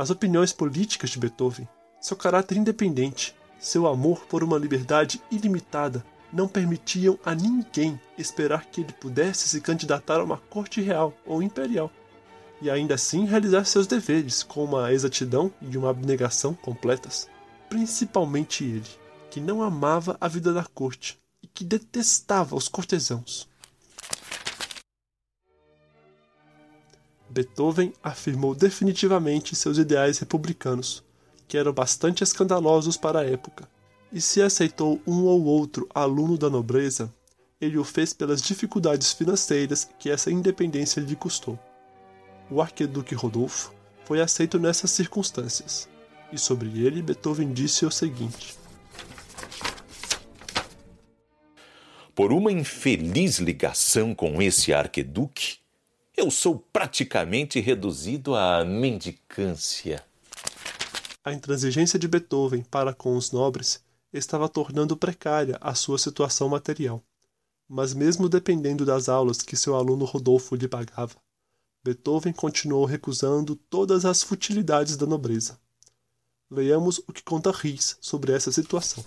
as 0.00 0.08
opiniões 0.08 0.50
políticas 0.50 1.10
de 1.10 1.18
Beethoven, 1.18 1.68
seu 2.00 2.16
caráter 2.16 2.56
independente, 2.56 3.36
seu 3.58 3.86
amor 3.86 4.24
por 4.24 4.42
uma 4.42 4.56
liberdade 4.56 5.20
ilimitada 5.30 6.02
não 6.32 6.46
permitiam 6.46 7.18
a 7.24 7.34
ninguém 7.34 8.00
esperar 8.16 8.66
que 8.66 8.80
ele 8.80 8.92
pudesse 8.92 9.48
se 9.48 9.60
candidatar 9.60 10.20
a 10.20 10.24
uma 10.24 10.36
corte 10.36 10.80
real 10.80 11.12
ou 11.26 11.42
imperial, 11.42 11.90
e 12.62 12.70
ainda 12.70 12.94
assim 12.94 13.24
realizar 13.24 13.64
seus 13.64 13.86
deveres 13.86 14.42
com 14.42 14.64
uma 14.64 14.92
exatidão 14.92 15.52
e 15.60 15.76
uma 15.76 15.90
abnegação 15.90 16.54
completas. 16.54 17.28
Principalmente 17.68 18.64
ele, 18.64 18.88
que 19.30 19.40
não 19.40 19.62
amava 19.62 20.16
a 20.20 20.28
vida 20.28 20.52
da 20.52 20.64
corte 20.64 21.18
e 21.42 21.46
que 21.46 21.64
detestava 21.64 22.56
os 22.56 22.68
cortesãos. 22.68 23.48
Beethoven 27.30 27.92
afirmou 28.02 28.56
definitivamente 28.56 29.54
seus 29.54 29.78
ideais 29.78 30.18
republicanos, 30.18 31.02
que 31.46 31.56
eram 31.56 31.72
bastante 31.72 32.24
escandalosos 32.24 32.96
para 32.96 33.20
a 33.20 33.24
época, 33.24 33.68
e 34.12 34.20
se 34.20 34.42
aceitou 34.42 35.00
um 35.06 35.24
ou 35.24 35.44
outro 35.44 35.88
aluno 35.94 36.36
da 36.36 36.50
nobreza, 36.50 37.12
ele 37.60 37.78
o 37.78 37.84
fez 37.84 38.12
pelas 38.12 38.42
dificuldades 38.42 39.12
financeiras 39.12 39.88
que 39.98 40.10
essa 40.10 40.30
independência 40.30 41.00
lhe 41.00 41.14
custou. 41.14 41.58
O 42.50 42.60
arquiduque 42.60 43.14
Rodolfo 43.14 43.72
foi 44.04 44.20
aceito 44.20 44.58
nessas 44.58 44.90
circunstâncias, 44.90 45.88
e 46.32 46.38
sobre 46.38 46.84
ele 46.84 47.02
Beethoven 47.02 47.52
disse 47.52 47.84
o 47.84 47.90
seguinte: 47.90 48.56
Por 52.14 52.32
uma 52.32 52.50
infeliz 52.50 53.38
ligação 53.38 54.14
com 54.14 54.42
esse 54.42 54.72
arqueduque, 54.72 55.58
eu 56.16 56.30
sou 56.30 56.58
praticamente 56.72 57.60
reduzido 57.60 58.34
à 58.34 58.64
mendicância. 58.64 60.04
A 61.24 61.32
intransigência 61.32 61.98
de 61.98 62.08
Beethoven 62.08 62.62
para 62.62 62.92
com 62.92 63.16
os 63.16 63.30
nobres 63.30 63.80
estava 64.12 64.48
tornando 64.48 64.96
precária 64.96 65.58
a 65.60 65.74
sua 65.74 65.98
situação 65.98 66.48
material. 66.48 67.02
Mas, 67.68 67.94
mesmo 67.94 68.28
dependendo 68.28 68.84
das 68.84 69.08
aulas 69.08 69.42
que 69.42 69.56
seu 69.56 69.76
aluno 69.76 70.04
Rodolfo 70.04 70.56
lhe 70.56 70.66
pagava, 70.66 71.16
Beethoven 71.82 72.32
continuou 72.32 72.84
recusando 72.84 73.56
todas 73.56 74.04
as 74.04 74.22
futilidades 74.22 74.96
da 74.96 75.06
nobreza. 75.06 75.58
Leiamos 76.50 76.98
o 76.98 77.12
que 77.12 77.22
conta 77.22 77.50
Ries 77.50 77.96
sobre 78.00 78.32
essa 78.32 78.50
situação. 78.50 79.04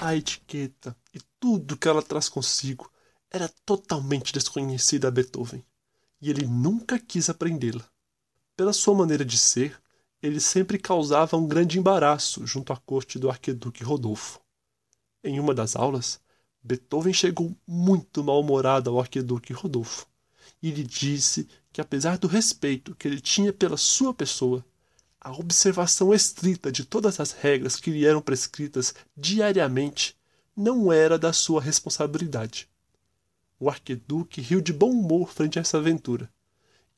A 0.00 0.14
etiqueta 0.14 0.96
e 1.12 1.20
tudo 1.40 1.76
que 1.76 1.88
ela 1.88 2.02
traz 2.02 2.28
consigo 2.28 2.90
era 3.30 3.48
totalmente 3.64 4.32
desconhecida 4.32 5.08
a 5.08 5.10
Beethoven, 5.10 5.64
e 6.20 6.30
ele 6.30 6.46
nunca 6.46 6.98
quis 6.98 7.30
aprendê-la. 7.30 7.84
Pela 8.56 8.72
sua 8.72 8.94
maneira 8.94 9.24
de 9.24 9.38
ser, 9.38 9.80
ele 10.22 10.40
sempre 10.40 10.78
causava 10.78 11.36
um 11.36 11.46
grande 11.46 11.78
embaraço 11.78 12.46
junto 12.46 12.72
à 12.72 12.76
corte 12.76 13.18
do 13.18 13.30
arquiduque 13.30 13.82
Rodolfo. 13.82 14.40
Em 15.24 15.40
uma 15.40 15.54
das 15.54 15.74
aulas, 15.76 16.20
Beethoven 16.62 17.12
chegou 17.12 17.56
muito 17.66 18.22
mal-humorado 18.22 18.90
ao 18.90 19.00
arquiduque 19.00 19.52
Rodolfo 19.52 20.06
e 20.62 20.70
lhe 20.70 20.82
disse 20.82 21.48
que, 21.72 21.80
apesar 21.80 22.18
do 22.18 22.26
respeito 22.26 22.94
que 22.94 23.08
ele 23.08 23.20
tinha 23.20 23.52
pela 23.52 23.78
sua 23.78 24.12
pessoa, 24.12 24.64
a 25.18 25.32
observação 25.32 26.12
estrita 26.12 26.70
de 26.70 26.84
todas 26.84 27.18
as 27.18 27.32
regras 27.32 27.76
que 27.76 27.90
lhe 27.90 28.04
eram 28.04 28.20
prescritas 28.20 28.94
diariamente 29.16 30.16
não 30.54 30.92
era 30.92 31.18
da 31.18 31.32
sua 31.32 31.62
responsabilidade. 31.62 32.68
O 33.58 33.70
arquiduque 33.70 34.40
riu 34.40 34.60
de 34.60 34.72
bom 34.72 34.90
humor 34.90 35.30
frente 35.32 35.58
a 35.58 35.62
essa 35.62 35.78
aventura 35.78 36.30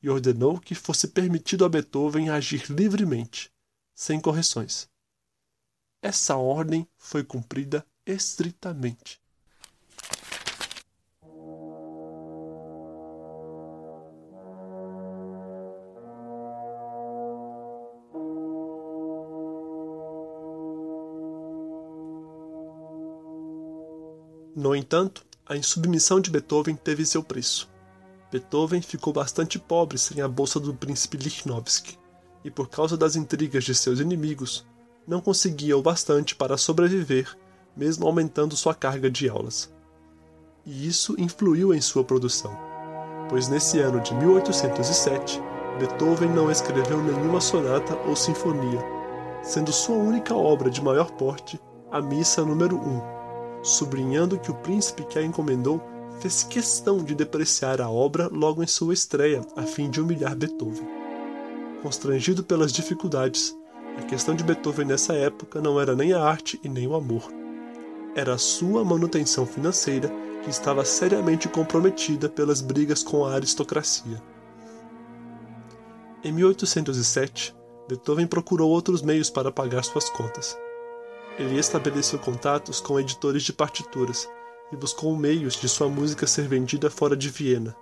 e 0.02 0.10
ordenou 0.10 0.58
que 0.58 0.74
fosse 0.74 1.08
permitido 1.08 1.64
a 1.64 1.68
Beethoven 1.68 2.28
agir 2.28 2.64
livremente, 2.68 3.50
sem 3.94 4.20
correções. 4.20 4.88
Essa 6.02 6.36
ordem 6.36 6.86
foi 6.98 7.22
cumprida 7.22 7.86
estritamente. 8.04 9.22
No 24.54 24.76
entanto, 24.76 25.24
a 25.46 25.56
insubmissão 25.56 26.20
de 26.20 26.30
Beethoven 26.30 26.76
teve 26.76 27.06
seu 27.06 27.22
preço. 27.22 27.71
Beethoven 28.32 28.80
ficou 28.80 29.12
bastante 29.12 29.58
pobre 29.58 29.98
sem 29.98 30.22
a 30.22 30.26
bolsa 30.26 30.58
do 30.58 30.72
príncipe 30.72 31.18
Lichnowsky, 31.18 31.98
e 32.42 32.50
por 32.50 32.66
causa 32.66 32.96
das 32.96 33.14
intrigas 33.14 33.62
de 33.62 33.74
seus 33.74 34.00
inimigos, 34.00 34.64
não 35.06 35.20
conseguia 35.20 35.76
o 35.76 35.82
bastante 35.82 36.34
para 36.34 36.56
sobreviver, 36.56 37.36
mesmo 37.76 38.06
aumentando 38.06 38.56
sua 38.56 38.74
carga 38.74 39.10
de 39.10 39.28
aulas. 39.28 39.70
E 40.64 40.88
isso 40.88 41.14
influiu 41.20 41.74
em 41.74 41.80
sua 41.82 42.04
produção, 42.04 42.56
pois 43.28 43.48
nesse 43.48 43.78
ano 43.80 44.00
de 44.00 44.14
1807, 44.14 45.38
Beethoven 45.78 46.30
não 46.30 46.50
escreveu 46.50 47.02
nenhuma 47.02 47.40
sonata 47.40 47.94
ou 48.08 48.16
sinfonia, 48.16 48.80
sendo 49.42 49.70
sua 49.70 49.96
única 49.96 50.34
obra 50.34 50.70
de 50.70 50.80
maior 50.80 51.10
porte 51.10 51.60
a 51.90 52.00
Missa 52.00 52.42
número 52.42 52.76
1, 52.78 53.02
sublinhando 53.62 54.38
que 54.38 54.50
o 54.50 54.54
príncipe 54.54 55.04
que 55.04 55.18
a 55.18 55.22
encomendou 55.22 55.91
fez 56.22 56.44
questão 56.44 57.02
de 57.02 57.16
depreciar 57.16 57.80
a 57.80 57.90
obra 57.90 58.28
logo 58.28 58.62
em 58.62 58.66
sua 58.66 58.94
estreia, 58.94 59.44
a 59.56 59.62
fim 59.62 59.90
de 59.90 60.00
humilhar 60.00 60.36
Beethoven. 60.36 60.86
Constrangido 61.82 62.44
pelas 62.44 62.72
dificuldades, 62.72 63.58
a 63.98 64.02
questão 64.02 64.32
de 64.32 64.44
Beethoven 64.44 64.86
nessa 64.86 65.14
época 65.14 65.60
não 65.60 65.80
era 65.80 65.96
nem 65.96 66.12
a 66.12 66.22
arte 66.22 66.60
e 66.62 66.68
nem 66.68 66.86
o 66.86 66.94
amor. 66.94 67.28
Era 68.14 68.34
a 68.34 68.38
sua 68.38 68.84
manutenção 68.84 69.44
financeira 69.44 70.08
que 70.44 70.50
estava 70.50 70.84
seriamente 70.84 71.48
comprometida 71.48 72.28
pelas 72.28 72.60
brigas 72.60 73.02
com 73.02 73.24
a 73.24 73.34
aristocracia. 73.34 74.22
Em 76.22 76.30
1807, 76.30 77.52
Beethoven 77.88 78.28
procurou 78.28 78.70
outros 78.70 79.02
meios 79.02 79.28
para 79.28 79.50
pagar 79.50 79.82
suas 79.82 80.08
contas. 80.08 80.56
Ele 81.36 81.58
estabeleceu 81.58 82.20
contatos 82.20 82.78
com 82.80 83.00
editores 83.00 83.42
de 83.42 83.52
partituras 83.52 84.28
e 84.72 84.76
buscou 84.76 85.14
meios 85.16 85.54
de 85.54 85.68
sua 85.68 85.88
música 85.88 86.26
ser 86.26 86.48
vendida 86.48 86.90
fora 86.90 87.14
de 87.14 87.28
Viena, 87.28 87.76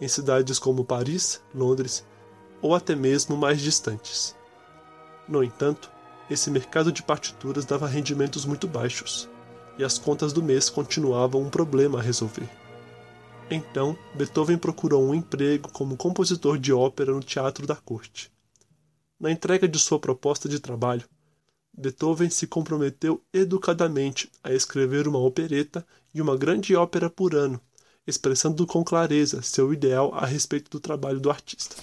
em 0.00 0.06
cidades 0.06 0.58
como 0.58 0.84
Paris, 0.84 1.42
Londres 1.54 2.04
ou 2.62 2.74
até 2.74 2.94
mesmo 2.94 3.36
mais 3.36 3.60
distantes. 3.60 4.34
No 5.28 5.42
entanto, 5.42 5.90
esse 6.30 6.50
mercado 6.50 6.90
de 6.90 7.02
partituras 7.02 7.64
dava 7.64 7.86
rendimentos 7.86 8.44
muito 8.44 8.66
baixos, 8.66 9.28
e 9.78 9.84
as 9.84 9.98
contas 9.98 10.32
do 10.32 10.42
mês 10.42 10.70
continuavam 10.70 11.42
um 11.42 11.50
problema 11.50 11.98
a 11.98 12.02
resolver. 12.02 12.48
Então, 13.50 13.96
Beethoven 14.14 14.58
procurou 14.58 15.04
um 15.04 15.14
emprego 15.14 15.70
como 15.70 15.96
compositor 15.96 16.58
de 16.58 16.72
ópera 16.72 17.12
no 17.12 17.20
teatro 17.20 17.66
da 17.66 17.76
corte. 17.76 18.32
Na 19.20 19.30
entrega 19.30 19.68
de 19.68 19.78
sua 19.78 19.98
proposta 19.98 20.48
de 20.48 20.58
trabalho, 20.58 21.04
Beethoven 21.76 22.30
se 22.30 22.46
comprometeu 22.46 23.22
educadamente 23.32 24.30
a 24.42 24.52
escrever 24.52 25.06
uma 25.06 25.18
opereta 25.18 25.86
e 26.16 26.22
uma 26.22 26.34
grande 26.34 26.74
ópera 26.74 27.10
por 27.10 27.34
ano, 27.34 27.60
expressando 28.06 28.66
com 28.66 28.82
clareza 28.82 29.42
seu 29.42 29.70
ideal 29.70 30.14
a 30.14 30.24
respeito 30.24 30.70
do 30.70 30.80
trabalho 30.80 31.20
do 31.20 31.28
artista. 31.28 31.76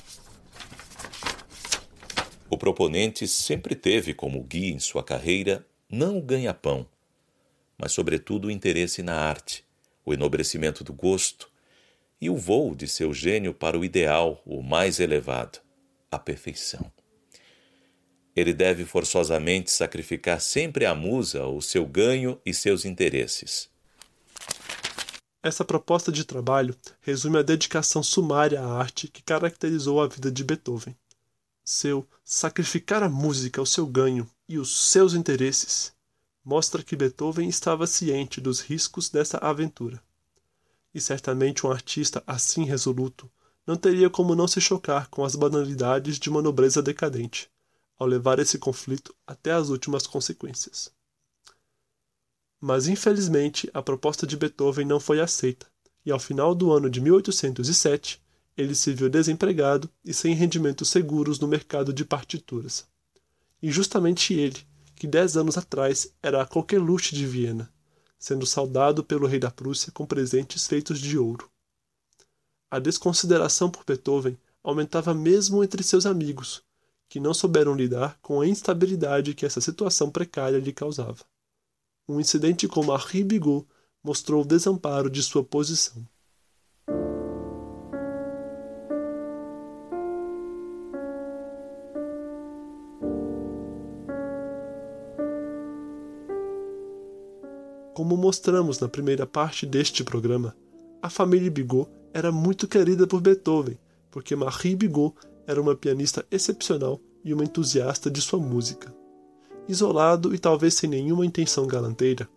O 2.49 2.57
proponente 2.57 3.27
sempre 3.27 3.75
teve 3.75 4.11
como 4.11 4.41
guia 4.41 4.73
em 4.73 4.79
sua 4.79 5.03
carreira 5.03 5.63
não 5.88 6.17
o 6.17 6.21
ganha-pão, 6.21 6.84
mas, 7.77 7.91
sobretudo, 7.91 8.47
o 8.47 8.51
interesse 8.51 9.03
na 9.03 9.13
arte, 9.13 9.63
o 10.03 10.11
enobrecimento 10.15 10.84
do 10.84 10.93
gosto 10.93 11.47
e 12.19 12.27
o 12.27 12.36
voo 12.36 12.73
de 12.73 12.88
seu 12.88 13.13
gênio 13.13 13.53
para 13.53 13.77
o 13.77 13.86
ideal, 13.86 14.41
o 14.47 14.63
mais 14.63 14.99
elevado, 14.99 15.59
a 16.09 16.17
perfeição. 16.17 16.91
Ele 18.36 18.51
deve 18.51 18.84
forçosamente 18.84 19.69
sacrificar 19.69 20.41
sempre 20.41 20.88
à 20.88 20.95
musa 20.95 21.45
o 21.45 21.61
seu 21.61 21.86
ganho 21.86 22.41
e 22.43 22.51
seus 22.51 22.84
interesses. 22.84 23.71
Essa 25.44 25.66
proposta 25.66 26.10
de 26.10 26.24
trabalho 26.24 26.74
resume 27.02 27.38
a 27.38 27.41
dedicação 27.41 28.02
sumária 28.02 28.62
à 28.62 28.78
arte 28.80 29.10
que 29.10 29.22
caracterizou 29.22 30.02
a 30.02 30.08
vida 30.08 30.32
de 30.32 30.41
Beethoven. 30.41 30.96
Seu 31.66 32.08
sacrificar 32.24 33.04
a 33.04 33.10
música 33.10 33.60
ao 33.60 33.66
seu 33.66 33.86
ganho 33.86 34.26
e 34.48 34.58
os 34.58 34.89
seus 34.89 35.14
interesses 35.14 35.91
mostra 36.46 36.82
que 36.82 36.96
Beethoven 36.96 37.50
estava 37.50 37.86
ciente 37.86 38.39
dos 38.39 38.62
riscos 38.62 39.10
dessa 39.10 39.38
aventura. 39.38 40.02
E 40.94 41.02
certamente 41.02 41.68
um 41.68 41.72
artista 41.72 42.24
assim 42.26 42.64
resoluto 42.64 43.30
não 43.68 43.76
teria 43.76 44.10
como 44.10 44.36
não 44.36 44.48
se 44.48 44.62
chocar 44.62 45.10
com 45.10 45.26
as 45.26 45.36
banalidades 45.36 46.20
de 46.20 46.30
uma 46.30 46.41
nobreza 46.41 46.82
decadente, 46.82 47.52
ao 48.00 48.08
levar 48.08 48.39
esse 48.39 48.58
conflito 48.58 49.14
até 49.28 49.52
as 49.52 49.68
últimas 49.68 50.08
consequências. 50.08 50.89
Mas 52.66 52.88
infelizmente 52.88 53.70
a 53.74 53.82
proposta 53.82 54.26
de 54.26 54.38
Beethoven 54.38 54.86
não 54.86 54.97
foi 54.97 55.20
aceita, 55.20 55.68
e 56.05 56.09
ao 56.09 56.18
final 56.18 56.55
do 56.55 56.72
ano 56.72 56.89
de 56.89 57.01
1807 57.01 58.24
ele 58.55 58.74
se 58.74 58.93
viu 58.93 59.09
desempregado 59.09 59.89
e 60.05 60.14
sem 60.14 60.34
rendimentos 60.34 60.88
seguros 60.88 61.41
no 61.41 61.45
mercado 61.45 61.91
de 61.91 62.05
partituras. 62.05 62.88
E 63.61 63.70
justamente 63.70 64.34
ele, 64.34 64.66
que 64.95 65.05
dez 65.05 65.36
anos 65.36 65.57
atrás 65.57 66.14
era 66.24 66.41
a 66.41 66.45
coqueluche 66.45 67.14
de 67.14 67.26
Viena, 67.28 67.70
sendo 68.18 68.45
saudado 68.45 69.03
pelo 69.03 69.28
rei 69.28 69.41
da 69.41 69.51
Prússia 69.51 69.91
com 69.91 70.05
presentes 70.05 70.66
feitos 70.66 70.99
de 70.99 71.18
ouro. 71.18 71.51
A 72.72 72.80
desconsideração 72.80 73.70
por 73.70 73.84
Beethoven 73.84 74.38
aumentava 74.64 75.14
mesmo 75.14 75.66
entre 75.66 75.84
seus 75.84 76.05
amigos, 76.05 76.64
que 77.09 77.20
não 77.20 77.34
souberam 77.34 77.76
lidar 77.76 78.18
com 78.22 78.39
a 78.39 78.47
instabilidade 78.47 79.34
que 79.34 79.45
essa 79.45 79.59
situação 79.59 80.09
precária 80.09 80.59
lhe 80.59 80.72
causava 80.72 81.26
um 82.08 82.20
incidente 82.20 82.68
como 82.68 82.88
Marie 82.88 83.24
Bigot 83.24 83.66
mostrou 84.04 84.41
o 84.41 84.45
desamparo 84.45 85.10
de 85.10 85.24
sua 85.24 85.43
posição. 85.43 86.06
Como 97.93 98.18
mostramos 98.18 98.80
na 98.80 98.89
primeira 98.89 99.26
parte 99.26 99.66
deste 99.66 100.04
programa, 100.04 100.56
a 101.01 101.10
família 101.10 101.49
Bigot 101.49 101.88
era 102.14 102.32
muito 102.32 102.68
querida 102.68 103.08
por 103.08 103.22
Beethoven, 103.22 103.78
porque 104.12 104.36
Marie 104.36 104.76
Bigot 104.76 105.16
era 105.47 105.62
uma 105.62 105.76
pianista 105.76 106.26
excepcional 106.30 106.99
e 107.24 107.34
uma 107.34 107.43
entusiasta 107.43 108.10
de 108.10 108.20
sua 108.20 108.39
música. 108.39 108.93
Isolado 109.68 110.36
e 110.36 110.39
talvez 110.39 110.74
sem 110.74 110.89
nenhuma 110.89 111.26
intenção 111.26 111.66
galanteira, 111.66 112.30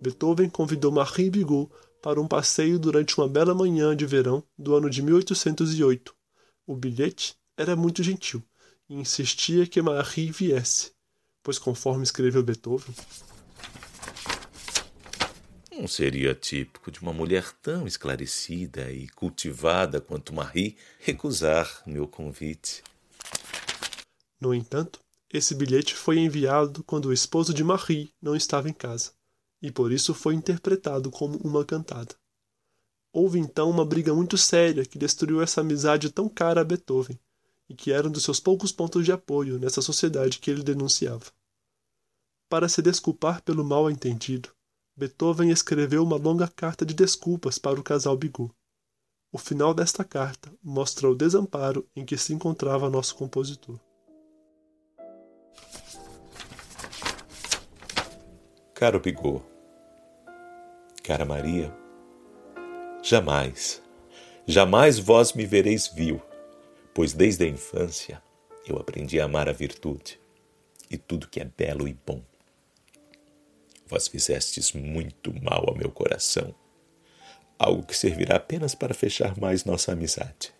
Beethoven 0.00 0.50
convidou 0.50 0.90
Marie 0.90 1.30
Bigot 1.30 1.70
para 2.02 2.20
um 2.20 2.26
passeio 2.26 2.78
durante 2.78 3.16
uma 3.16 3.28
bela 3.28 3.54
manhã 3.54 3.96
de 3.96 4.04
verão 4.04 4.42
do 4.58 4.74
ano 4.74 4.90
de 4.90 5.00
1808. 5.00 6.12
O 6.66 6.74
bilhete 6.74 7.36
era 7.56 7.76
muito 7.76 8.02
gentil 8.02 8.42
e 8.88 8.94
insistia 8.94 9.66
que 9.66 9.80
Marie 9.80 10.32
viesse, 10.32 10.92
pois, 11.42 11.58
conforme 11.58 12.02
escreveu 12.02 12.42
Beethoven, 12.42 12.94
não 15.82 15.88
seria 15.88 16.32
típico 16.32 16.92
de 16.92 17.00
uma 17.00 17.12
mulher 17.12 17.50
tão 17.60 17.88
esclarecida 17.88 18.92
e 18.92 19.08
cultivada 19.08 20.00
quanto 20.00 20.32
Marie 20.32 20.76
recusar 21.00 21.82
meu 21.84 22.06
convite. 22.06 22.84
No 24.40 24.54
entanto, 24.54 25.01
esse 25.32 25.54
bilhete 25.54 25.94
foi 25.94 26.18
enviado 26.18 26.84
quando 26.84 27.06
o 27.06 27.12
esposo 27.12 27.54
de 27.54 27.64
Marie 27.64 28.12
não 28.20 28.36
estava 28.36 28.68
em 28.68 28.72
casa, 28.72 29.12
e 29.62 29.72
por 29.72 29.90
isso 29.90 30.12
foi 30.12 30.34
interpretado 30.34 31.10
como 31.10 31.38
uma 31.38 31.64
cantada. 31.64 32.14
Houve 33.10 33.38
então 33.38 33.70
uma 33.70 33.84
briga 33.84 34.12
muito 34.12 34.36
séria 34.36 34.84
que 34.84 34.98
destruiu 34.98 35.40
essa 35.40 35.62
amizade 35.62 36.10
tão 36.10 36.28
cara 36.28 36.60
a 36.60 36.64
Beethoven, 36.64 37.18
e 37.66 37.74
que 37.74 37.90
era 37.90 38.06
um 38.06 38.10
dos 38.10 38.24
seus 38.24 38.38
poucos 38.38 38.72
pontos 38.72 39.04
de 39.04 39.12
apoio 39.12 39.58
nessa 39.58 39.80
sociedade 39.80 40.38
que 40.38 40.50
ele 40.50 40.62
denunciava. 40.62 41.32
Para 42.50 42.68
se 42.68 42.82
desculpar 42.82 43.42
pelo 43.42 43.64
mal 43.64 43.90
entendido, 43.90 44.50
Beethoven 44.94 45.50
escreveu 45.50 46.02
uma 46.02 46.16
longa 46.16 46.46
carta 46.46 46.84
de 46.84 46.92
desculpas 46.92 47.58
para 47.58 47.80
o 47.80 47.82
casal 47.82 48.14
Bigot. 48.16 48.52
O 49.32 49.38
final 49.38 49.72
desta 49.72 50.04
carta 50.04 50.52
mostra 50.62 51.08
o 51.08 51.14
desamparo 51.14 51.88
em 51.96 52.04
que 52.04 52.18
se 52.18 52.34
encontrava 52.34 52.90
nosso 52.90 53.14
compositor. 53.14 53.80
Caro 58.74 58.98
Bigot, 58.98 59.44
cara 61.04 61.26
Maria, 61.26 61.72
jamais, 63.02 63.82
jamais 64.46 64.98
vós 64.98 65.34
me 65.34 65.44
vereis 65.44 65.88
vil, 65.88 66.20
pois 66.94 67.12
desde 67.12 67.44
a 67.44 67.48
infância 67.48 68.20
eu 68.66 68.78
aprendi 68.78 69.20
a 69.20 69.26
amar 69.26 69.46
a 69.48 69.52
virtude 69.52 70.18
e 70.90 70.96
tudo 70.96 71.28
que 71.28 71.38
é 71.38 71.44
belo 71.44 71.86
e 71.86 71.92
bom. 71.92 72.22
Vós 73.86 74.08
fizestes 74.08 74.72
muito 74.72 75.32
mal 75.42 75.66
ao 75.68 75.76
meu 75.76 75.90
coração, 75.90 76.52
algo 77.58 77.86
que 77.86 77.96
servirá 77.96 78.36
apenas 78.36 78.74
para 78.74 78.94
fechar 78.94 79.38
mais 79.38 79.64
nossa 79.64 79.92
amizade. 79.92 80.52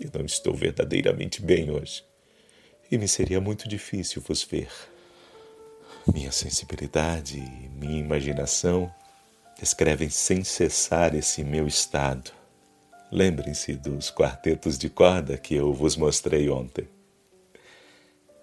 Eu 0.00 0.10
não 0.12 0.26
estou 0.26 0.52
verdadeiramente 0.52 1.40
bem 1.40 1.70
hoje, 1.70 2.04
e 2.90 2.98
me 2.98 3.06
seria 3.06 3.40
muito 3.40 3.68
difícil 3.68 4.20
vos 4.20 4.42
ver 4.42 4.68
minha 6.12 6.30
sensibilidade 6.30 7.38
e 7.38 7.68
minha 7.68 7.98
imaginação 7.98 8.92
descrevem 9.58 10.10
sem 10.10 10.44
cessar 10.44 11.14
esse 11.14 11.42
meu 11.42 11.66
estado. 11.66 12.30
Lembrem-se 13.10 13.74
dos 13.74 14.10
quartetos 14.10 14.76
de 14.76 14.90
corda 14.90 15.38
que 15.38 15.54
eu 15.54 15.72
vos 15.72 15.96
mostrei 15.96 16.50
ontem. 16.50 16.88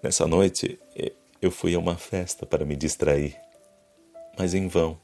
Nessa 0.02 0.26
noite 0.26 0.78
eu 1.40 1.50
fui 1.50 1.74
a 1.74 1.78
uma 1.78 1.96
festa 1.96 2.46
para 2.46 2.64
me 2.64 2.74
distrair, 2.74 3.36
mas 4.38 4.54
em 4.54 4.66
vão, 4.66 4.98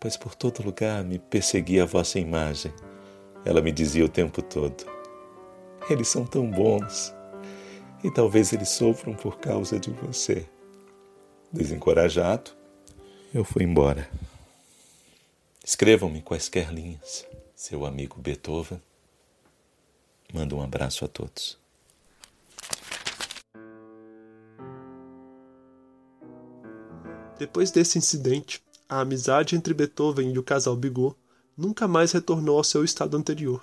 pois 0.00 0.16
por 0.16 0.34
todo 0.34 0.62
lugar 0.62 1.02
me 1.04 1.18
perseguia 1.18 1.82
a 1.82 1.86
vossa 1.86 2.18
imagem. 2.18 2.72
Ela 3.44 3.60
me 3.60 3.72
dizia 3.72 4.04
o 4.04 4.08
tempo 4.08 4.40
todo: 4.40 4.86
Eles 5.90 6.08
são 6.08 6.24
tão 6.24 6.50
bons, 6.50 7.12
e 8.04 8.10
talvez 8.10 8.52
eles 8.52 8.68
sofram 8.68 9.14
por 9.14 9.38
causa 9.38 9.78
de 9.78 9.90
você. 9.90 10.46
Desencorajado, 11.52 12.50
eu 13.34 13.44
fui 13.44 13.62
embora. 13.62 14.08
Escrevam-me 15.62 16.22
quaisquer 16.22 16.72
linhas, 16.72 17.26
seu 17.54 17.84
amigo 17.84 18.18
Beethoven. 18.18 18.80
Manda 20.32 20.54
um 20.54 20.62
abraço 20.62 21.04
a 21.04 21.08
todos. 21.08 21.58
Depois 27.38 27.70
desse 27.70 27.98
incidente, 27.98 28.62
a 28.88 29.00
amizade 29.00 29.54
entre 29.54 29.74
Beethoven 29.74 30.32
e 30.32 30.38
o 30.38 30.42
casal 30.42 30.74
Bigot 30.74 31.14
nunca 31.54 31.86
mais 31.86 32.12
retornou 32.12 32.56
ao 32.56 32.64
seu 32.64 32.82
estado 32.82 33.14
anterior. 33.14 33.62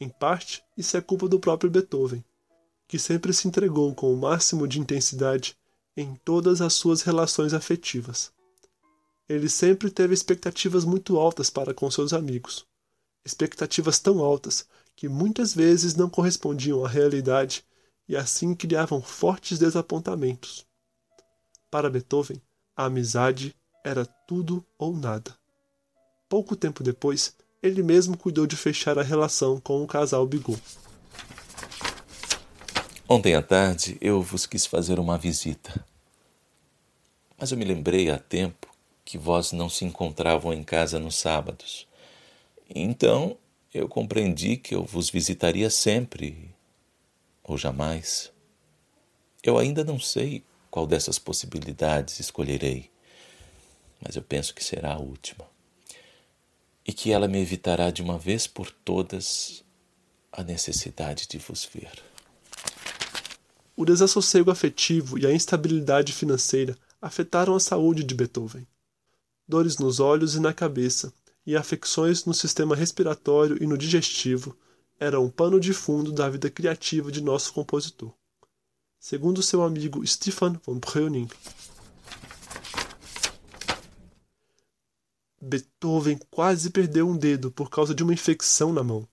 Em 0.00 0.08
parte, 0.08 0.62
isso 0.76 0.96
é 0.96 1.00
culpa 1.00 1.26
do 1.26 1.40
próprio 1.40 1.68
Beethoven, 1.68 2.24
que 2.86 2.96
sempre 2.96 3.32
se 3.32 3.48
entregou 3.48 3.92
com 3.92 4.14
o 4.14 4.16
máximo 4.16 4.68
de 4.68 4.78
intensidade 4.78 5.57
em 6.00 6.14
todas 6.14 6.60
as 6.60 6.74
suas 6.74 7.02
relações 7.02 7.52
afetivas. 7.52 8.30
Ele 9.28 9.48
sempre 9.48 9.90
teve 9.90 10.14
expectativas 10.14 10.84
muito 10.84 11.18
altas 11.18 11.50
para 11.50 11.74
com 11.74 11.90
seus 11.90 12.12
amigos, 12.12 12.64
expectativas 13.24 13.98
tão 13.98 14.20
altas 14.20 14.64
que 14.94 15.08
muitas 15.08 15.52
vezes 15.52 15.96
não 15.96 16.08
correspondiam 16.08 16.84
à 16.84 16.88
realidade 16.88 17.64
e 18.08 18.16
assim 18.16 18.54
criavam 18.54 19.02
fortes 19.02 19.58
desapontamentos. 19.58 20.64
Para 21.68 21.90
Beethoven, 21.90 22.40
a 22.76 22.84
amizade 22.84 23.52
era 23.84 24.06
tudo 24.06 24.64
ou 24.78 24.96
nada. 24.96 25.36
Pouco 26.28 26.54
tempo 26.54 26.84
depois, 26.84 27.34
ele 27.60 27.82
mesmo 27.82 28.16
cuidou 28.16 28.46
de 28.46 28.54
fechar 28.54 29.00
a 29.00 29.02
relação 29.02 29.58
com 29.58 29.82
o 29.82 29.86
casal 29.86 30.24
Bigot. 30.28 30.62
Ontem 33.08 33.34
à 33.34 33.42
tarde 33.42 33.98
eu 34.00 34.22
vos 34.22 34.46
quis 34.46 34.64
fazer 34.64 35.00
uma 35.00 35.18
visita. 35.18 35.87
Mas 37.38 37.52
eu 37.52 37.56
me 37.56 37.64
lembrei 37.64 38.10
há 38.10 38.18
tempo 38.18 38.68
que 39.04 39.16
vós 39.16 39.52
não 39.52 39.70
se 39.70 39.84
encontravam 39.84 40.52
em 40.52 40.64
casa 40.64 40.98
nos 40.98 41.14
sábados. 41.14 41.86
Então 42.68 43.38
eu 43.72 43.88
compreendi 43.88 44.56
que 44.56 44.74
eu 44.74 44.84
vos 44.84 45.08
visitaria 45.08 45.70
sempre, 45.70 46.50
ou 47.44 47.56
jamais. 47.56 48.32
Eu 49.42 49.56
ainda 49.56 49.84
não 49.84 50.00
sei 50.00 50.42
qual 50.70 50.86
dessas 50.86 51.18
possibilidades 51.18 52.18
escolherei, 52.18 52.90
mas 54.00 54.16
eu 54.16 54.22
penso 54.22 54.52
que 54.52 54.64
será 54.64 54.94
a 54.94 54.98
última. 54.98 55.46
E 56.84 56.92
que 56.92 57.12
ela 57.12 57.28
me 57.28 57.40
evitará 57.40 57.90
de 57.90 58.02
uma 58.02 58.18
vez 58.18 58.46
por 58.46 58.70
todas 58.70 59.62
a 60.32 60.42
necessidade 60.42 61.26
de 61.28 61.38
vos 61.38 61.64
ver. 61.64 62.02
O 63.76 63.84
desassossego 63.84 64.50
afetivo 64.50 65.18
e 65.18 65.26
a 65.26 65.32
instabilidade 65.32 66.12
financeira 66.12 66.76
afetaram 67.00 67.54
a 67.54 67.60
saúde 67.60 68.02
de 68.02 68.14
Beethoven. 68.14 68.66
Dores 69.46 69.78
nos 69.78 70.00
olhos 70.00 70.34
e 70.34 70.40
na 70.40 70.52
cabeça, 70.52 71.12
e 71.46 71.56
afecções 71.56 72.24
no 72.24 72.34
sistema 72.34 72.76
respiratório 72.76 73.56
e 73.62 73.66
no 73.66 73.78
digestivo 73.78 74.56
eram 75.00 75.24
um 75.24 75.30
pano 75.30 75.58
de 75.58 75.72
fundo 75.72 76.12
da 76.12 76.28
vida 76.28 76.50
criativa 76.50 77.10
de 77.10 77.22
nosso 77.22 77.52
compositor. 77.52 78.12
Segundo 78.98 79.42
seu 79.42 79.62
amigo 79.62 80.04
Stefan 80.06 80.60
von 80.66 80.78
Breuning, 80.78 81.28
Beethoven 85.40 86.18
quase 86.30 86.68
perdeu 86.68 87.08
um 87.08 87.16
dedo 87.16 87.50
por 87.50 87.70
causa 87.70 87.94
de 87.94 88.02
uma 88.02 88.12
infecção 88.12 88.72
na 88.72 88.82
mão. 88.82 89.08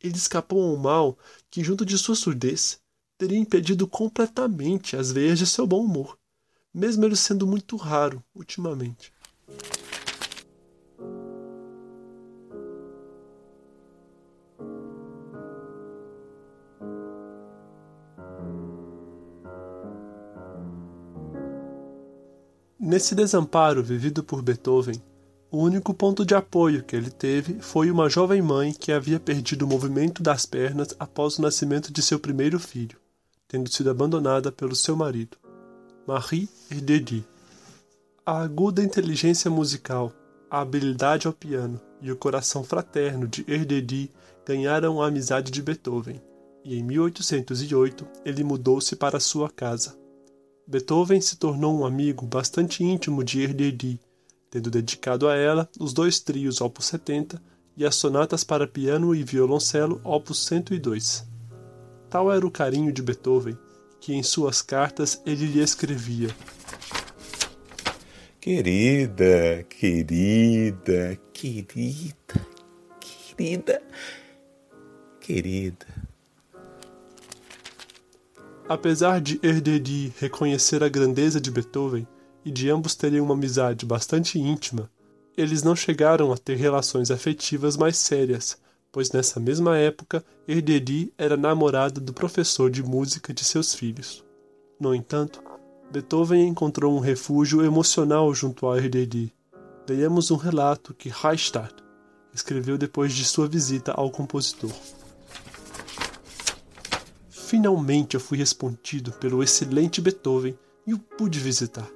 Ele 0.00 0.16
escapou 0.16 0.62
a 0.62 0.72
um 0.72 0.76
mal 0.76 1.16
que, 1.50 1.62
junto 1.62 1.86
de 1.86 1.96
sua 1.96 2.16
surdez, 2.16 2.80
teria 3.16 3.38
impedido 3.38 3.86
completamente 3.86 4.96
as 4.96 5.12
veias 5.12 5.38
de 5.38 5.46
seu 5.46 5.66
bom 5.66 5.84
humor, 5.84 6.18
mesmo 6.72 7.04
ele 7.04 7.16
sendo 7.16 7.46
muito 7.46 7.76
raro 7.76 8.22
ultimamente. 8.34 9.12
Nesse 22.78 23.14
desamparo 23.14 23.82
vivido 23.82 24.22
por 24.24 24.42
Beethoven, 24.42 25.00
o 25.50 25.58
único 25.58 25.94
ponto 25.94 26.26
de 26.26 26.34
apoio 26.34 26.82
que 26.82 26.96
ele 26.96 27.10
teve 27.10 27.60
foi 27.60 27.90
uma 27.90 28.08
jovem 28.08 28.42
mãe 28.42 28.72
que 28.72 28.90
havia 28.90 29.20
perdido 29.20 29.64
o 29.64 29.68
movimento 29.68 30.22
das 30.22 30.44
pernas 30.44 30.94
após 30.98 31.38
o 31.38 31.42
nascimento 31.42 31.92
de 31.92 32.02
seu 32.02 32.18
primeiro 32.18 32.58
filho, 32.58 32.98
tendo 33.46 33.72
sido 33.72 33.88
abandonada 33.90 34.50
pelo 34.50 34.74
seu 34.74 34.96
marido, 34.96 35.36
Marie 36.04 36.48
Erdedi. 36.68 37.24
A 38.26 38.42
aguda 38.42 38.82
inteligência 38.82 39.48
musical, 39.48 40.12
a 40.50 40.60
habilidade 40.60 41.28
ao 41.28 41.32
piano 41.32 41.80
e 42.00 42.10
o 42.10 42.16
coração 42.16 42.64
fraterno 42.64 43.28
de 43.28 43.44
Erdedi 43.46 44.10
ganharam 44.44 45.00
a 45.00 45.06
amizade 45.06 45.52
de 45.52 45.62
Beethoven, 45.62 46.20
e 46.64 46.76
em 46.76 46.82
1808 46.82 48.04
ele 48.24 48.42
mudou-se 48.42 48.96
para 48.96 49.20
sua 49.20 49.48
casa. 49.48 49.96
Beethoven 50.66 51.20
se 51.20 51.36
tornou 51.36 51.78
um 51.78 51.86
amigo 51.86 52.26
bastante 52.26 52.82
íntimo 52.82 53.22
de 53.22 53.40
Erdedi, 53.40 54.00
tendo 54.50 54.72
dedicado 54.72 55.28
a 55.28 55.36
ela 55.36 55.68
os 55.78 55.92
dois 55.92 56.18
trios 56.18 56.60
Opus 56.60 56.86
70 56.86 57.40
e 57.76 57.86
as 57.86 57.94
sonatas 57.94 58.42
para 58.42 58.66
piano 58.66 59.14
e 59.14 59.22
violoncelo 59.22 60.00
Opus 60.02 60.44
102. 60.46 61.24
Tal 62.10 62.30
era 62.32 62.44
o 62.44 62.50
carinho 62.50 62.92
de 62.92 63.02
Beethoven 63.02 63.56
que 64.02 64.12
em 64.12 64.22
suas 64.22 64.60
cartas 64.60 65.22
ele 65.24 65.46
lhe 65.46 65.60
escrevia: 65.60 66.28
Querida, 68.40 69.64
querida, 69.68 71.16
querida, 71.32 72.42
querida, 73.00 73.82
querida. 75.20 75.86
Apesar 78.68 79.20
de 79.20 79.38
Erdedi 79.40 80.12
reconhecer 80.18 80.82
a 80.82 80.88
grandeza 80.88 81.40
de 81.40 81.50
Beethoven 81.52 82.06
e 82.44 82.50
de 82.50 82.68
ambos 82.70 82.96
terem 82.96 83.20
uma 83.20 83.34
amizade 83.34 83.86
bastante 83.86 84.36
íntima, 84.36 84.90
eles 85.36 85.62
não 85.62 85.76
chegaram 85.76 86.32
a 86.32 86.36
ter 86.36 86.56
relações 86.56 87.12
afetivas 87.12 87.76
mais 87.76 87.96
sérias, 87.96 88.58
pois 88.92 89.10
nessa 89.10 89.40
mesma 89.40 89.78
época 89.78 90.22
Erdedi 90.46 91.12
era 91.16 91.36
namorada 91.36 91.98
do 91.98 92.12
professor 92.12 92.70
de 92.70 92.82
música 92.82 93.32
de 93.32 93.42
seus 93.42 93.74
filhos. 93.74 94.22
No 94.78 94.94
entanto, 94.94 95.42
Beethoven 95.90 96.46
encontrou 96.46 96.94
um 96.94 97.00
refúgio 97.00 97.64
emocional 97.64 98.32
junto 98.34 98.68
a 98.68 98.76
Erdedi. 98.76 99.32
Leemos 99.88 100.30
um 100.30 100.36
relato 100.36 100.94
que 100.94 101.08
Reichstadt 101.08 101.74
escreveu 102.34 102.76
depois 102.76 103.12
de 103.12 103.24
sua 103.24 103.48
visita 103.48 103.92
ao 103.92 104.10
compositor. 104.10 104.70
Finalmente 107.28 108.14
eu 108.14 108.20
fui 108.20 108.38
respondido 108.38 109.12
pelo 109.12 109.42
excelente 109.42 110.00
Beethoven 110.00 110.58
e 110.86 110.94
o 110.94 110.98
pude 110.98 111.38
visitar. 111.38 111.88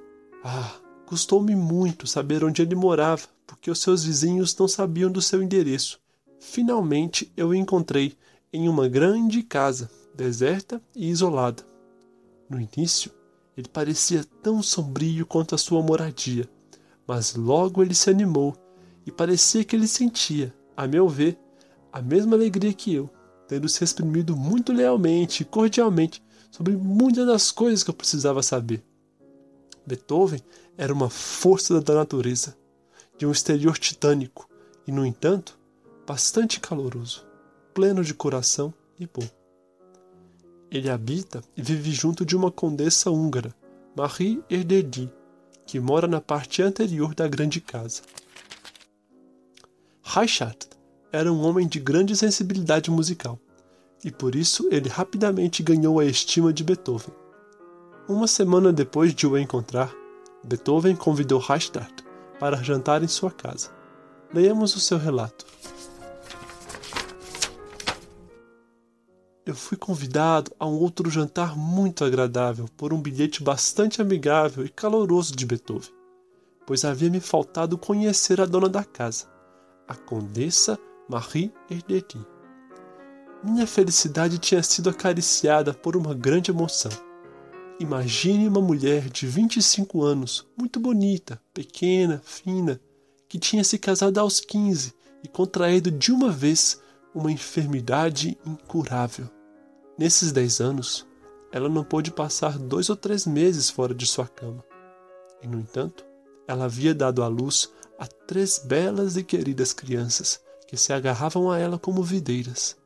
Ah, 0.43 0.75
custou-me 1.05 1.55
muito 1.55 2.05
saber 2.05 2.43
onde 2.43 2.61
ele 2.61 2.75
morava, 2.75 3.27
porque 3.45 3.71
os 3.71 3.81
seus 3.81 4.03
vizinhos 4.03 4.55
não 4.55 4.67
sabiam 4.67 5.11
do 5.11 5.21
seu 5.21 5.41
endereço. 5.41 5.99
Finalmente 6.39 7.31
eu 7.35 7.49
o 7.49 7.55
encontrei 7.55 8.17
em 8.51 8.69
uma 8.69 8.87
grande 8.87 9.43
casa, 9.43 9.89
deserta 10.15 10.81
e 10.95 11.09
isolada. 11.09 11.63
No 12.49 12.59
início, 12.59 13.11
ele 13.57 13.67
parecia 13.67 14.23
tão 14.41 14.61
sombrio 14.61 15.25
quanto 15.25 15.55
a 15.55 15.57
sua 15.57 15.81
moradia, 15.81 16.49
mas 17.07 17.35
logo 17.35 17.81
ele 17.81 17.93
se 17.93 18.09
animou 18.09 18.55
e 19.05 19.11
parecia 19.11 19.63
que 19.63 19.75
ele 19.75 19.87
sentia, 19.87 20.53
a 20.75 20.87
meu 20.87 21.07
ver, 21.07 21.37
a 21.91 22.01
mesma 22.01 22.35
alegria 22.35 22.73
que 22.73 22.93
eu, 22.93 23.09
tendo 23.47 23.67
se 23.67 23.83
exprimido 23.83 24.35
muito 24.35 24.71
lealmente 24.71 25.41
e 25.41 25.45
cordialmente 25.45 26.23
sobre 26.51 26.75
muitas 26.75 27.25
das 27.25 27.51
coisas 27.51 27.83
que 27.83 27.89
eu 27.89 27.95
precisava 27.95 28.43
saber. 28.43 28.83
Beethoven 29.85 30.41
era 30.77 30.93
uma 30.93 31.09
força 31.09 31.79
da 31.79 31.95
natureza, 31.95 32.57
de 33.17 33.25
um 33.25 33.31
exterior 33.31 33.77
titânico 33.77 34.47
e, 34.85 34.91
no 34.91 35.05
entanto, 35.05 35.56
bastante 36.07 36.61
caloroso, 36.61 37.27
pleno 37.73 38.01
de 38.01 38.13
coração 38.13 38.73
e 38.97 39.05
bom. 39.05 39.27
Ele 40.71 40.89
habita 40.89 41.41
e 41.55 41.61
vive 41.61 41.91
junto 41.91 42.25
de 42.25 42.33
uma 42.33 42.49
condessa 42.49 43.11
húngara, 43.11 43.53
Marie 43.93 44.41
Erdedi, 44.49 45.11
que 45.65 45.81
mora 45.81 46.07
na 46.07 46.21
parte 46.21 46.61
anterior 46.61 47.13
da 47.13 47.27
grande 47.27 47.59
casa. 47.59 48.03
Reichard 50.01 50.57
era 51.11 51.31
um 51.31 51.41
homem 51.41 51.67
de 51.67 51.77
grande 51.77 52.15
sensibilidade 52.15 52.89
musical, 52.89 53.37
e 54.01 54.09
por 54.09 54.33
isso 54.33 54.69
ele 54.71 54.87
rapidamente 54.87 55.61
ganhou 55.61 55.99
a 55.99 56.05
estima 56.05 56.53
de 56.53 56.63
Beethoven. 56.63 57.13
Uma 58.07 58.27
semana 58.27 58.71
depois 58.71 59.13
de 59.13 59.27
o 59.27 59.37
encontrar, 59.37 59.93
Beethoven 60.41 60.95
convidou 60.95 61.39
Reichard 61.39 61.93
para 62.39 62.63
jantar 62.63 63.03
em 63.03 63.09
sua 63.09 63.29
casa. 63.29 63.75
Leamos 64.33 64.73
o 64.73 64.79
seu 64.79 64.97
relato. 64.97 65.45
Eu 69.49 69.55
fui 69.55 69.77
convidado 69.77 70.51
a 70.59 70.67
um 70.67 70.77
outro 70.77 71.09
jantar 71.09 71.55
muito 71.55 72.03
agradável 72.03 72.65
por 72.75 72.91
um 72.91 73.01
bilhete 73.01 73.41
bastante 73.41 74.01
amigável 74.01 74.65
e 74.65 74.69
caloroso 74.69 75.33
de 75.33 75.45
Beethoven, 75.45 75.89
pois 76.65 76.83
havia 76.83 77.09
me 77.09 77.21
faltado 77.21 77.77
conhecer 77.77 78.41
a 78.41 78.45
dona 78.45 78.67
da 78.67 78.83
casa, 78.83 79.25
a 79.87 79.95
Condessa 79.95 80.77
Marie 81.07 81.53
Erdeti. 81.69 82.19
Minha 83.41 83.65
felicidade 83.65 84.37
tinha 84.37 84.61
sido 84.61 84.89
acariciada 84.89 85.73
por 85.73 85.95
uma 85.95 86.13
grande 86.13 86.51
emoção. 86.51 86.91
Imagine 87.79 88.49
uma 88.49 88.59
mulher 88.59 89.07
de 89.07 89.27
25 89.27 90.03
anos, 90.03 90.45
muito 90.57 90.77
bonita, 90.77 91.39
pequena, 91.53 92.21
fina, 92.25 92.81
que 93.29 93.39
tinha 93.39 93.63
se 93.63 93.77
casado 93.77 94.17
aos 94.17 94.41
15 94.41 94.93
e 95.23 95.27
contraído 95.29 95.89
de 95.89 96.11
uma 96.11 96.29
vez 96.31 96.81
uma 97.15 97.31
enfermidade 97.31 98.37
incurável. 98.45 99.36
Nesses 99.97 100.31
dez 100.31 100.61
anos, 100.61 101.07
ela 101.51 101.67
não 101.67 101.83
pôde 101.83 102.11
passar 102.11 102.57
dois 102.59 102.89
ou 102.89 102.95
três 102.95 103.25
meses 103.25 103.69
fora 103.69 103.95
de 103.95 104.05
sua 104.05 104.27
cama. 104.27 104.63
E, 105.41 105.47
no 105.47 105.59
entanto, 105.59 106.05
ela 106.47 106.65
havia 106.65 106.93
dado 106.93 107.23
à 107.23 107.27
luz 107.27 107.71
a 107.97 108.05
três 108.05 108.59
belas 108.59 109.17
e 109.17 109.23
queridas 109.23 109.73
crianças 109.73 110.39
que 110.67 110.77
se 110.77 110.93
agarravam 110.93 111.49
a 111.49 111.57
ela 111.57 111.79
como 111.79 112.03
videiras. 112.03 112.77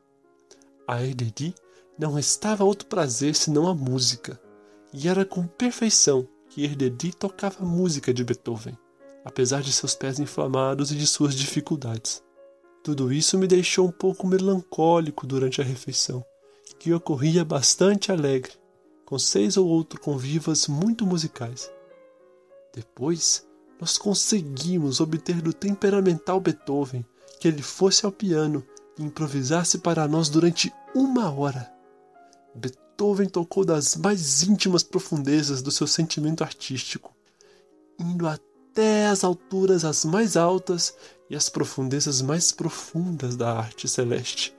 A 0.86 1.02
Erdedi 1.02 1.54
não 1.98 2.14
restava 2.14 2.64
outro 2.64 2.86
prazer 2.86 3.34
senão 3.34 3.68
a 3.68 3.74
música, 3.74 4.40
e 4.92 5.08
era 5.08 5.24
com 5.24 5.46
perfeição 5.46 6.26
que 6.48 6.64
Erdedi 6.64 7.12
tocava 7.12 7.62
a 7.62 7.66
música 7.66 8.12
de 8.12 8.24
Beethoven, 8.24 8.76
apesar 9.24 9.62
de 9.62 9.72
seus 9.72 9.94
pés 9.94 10.18
inflamados 10.18 10.90
e 10.90 10.96
de 10.96 11.06
suas 11.06 11.34
dificuldades. 11.34 12.22
Tudo 12.82 13.12
isso 13.12 13.38
me 13.38 13.46
deixou 13.46 13.86
um 13.86 13.92
pouco 13.92 14.26
melancólico 14.26 15.26
durante 15.26 15.60
a 15.60 15.64
refeição, 15.64 16.24
que 16.82 16.92
ocorria 16.92 17.44
bastante 17.44 18.10
alegre, 18.10 18.50
com 19.04 19.16
seis 19.16 19.56
ou 19.56 19.68
oito 19.68 20.00
convivas 20.00 20.66
muito 20.66 21.06
musicais. 21.06 21.70
Depois, 22.74 23.46
nós 23.80 23.96
conseguimos 23.96 24.98
obter 24.98 25.40
do 25.40 25.52
temperamental 25.52 26.40
Beethoven 26.40 27.06
que 27.38 27.46
ele 27.46 27.62
fosse 27.62 28.04
ao 28.04 28.10
piano 28.10 28.66
e 28.98 29.04
improvisasse 29.04 29.78
para 29.78 30.08
nós 30.08 30.28
durante 30.28 30.72
uma 30.92 31.32
hora. 31.32 31.72
Beethoven 32.52 33.28
tocou 33.28 33.64
das 33.64 33.94
mais 33.94 34.42
íntimas 34.42 34.82
profundezas 34.82 35.62
do 35.62 35.70
seu 35.70 35.86
sentimento 35.86 36.42
artístico, 36.42 37.14
indo 37.96 38.26
até 38.26 39.06
as 39.06 39.22
alturas 39.22 39.84
as 39.84 40.04
mais 40.04 40.36
altas 40.36 40.96
e 41.30 41.36
as 41.36 41.48
profundezas 41.48 42.20
mais 42.20 42.50
profundas 42.50 43.36
da 43.36 43.56
arte 43.56 43.86
celeste, 43.86 44.52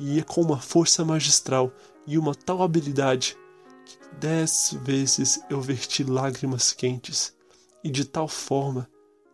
e 0.00 0.16
ia 0.16 0.24
com 0.24 0.40
uma 0.40 0.58
força 0.58 1.04
magistral 1.04 1.72
e 2.06 2.18
uma 2.18 2.34
tal 2.34 2.62
habilidade 2.62 3.36
que 3.84 3.98
dez 4.16 4.76
vezes 4.82 5.40
eu 5.50 5.60
verti 5.60 6.04
lágrimas 6.04 6.72
quentes, 6.72 7.34
e 7.82 7.90
de 7.90 8.04
tal 8.04 8.28
forma 8.28 8.88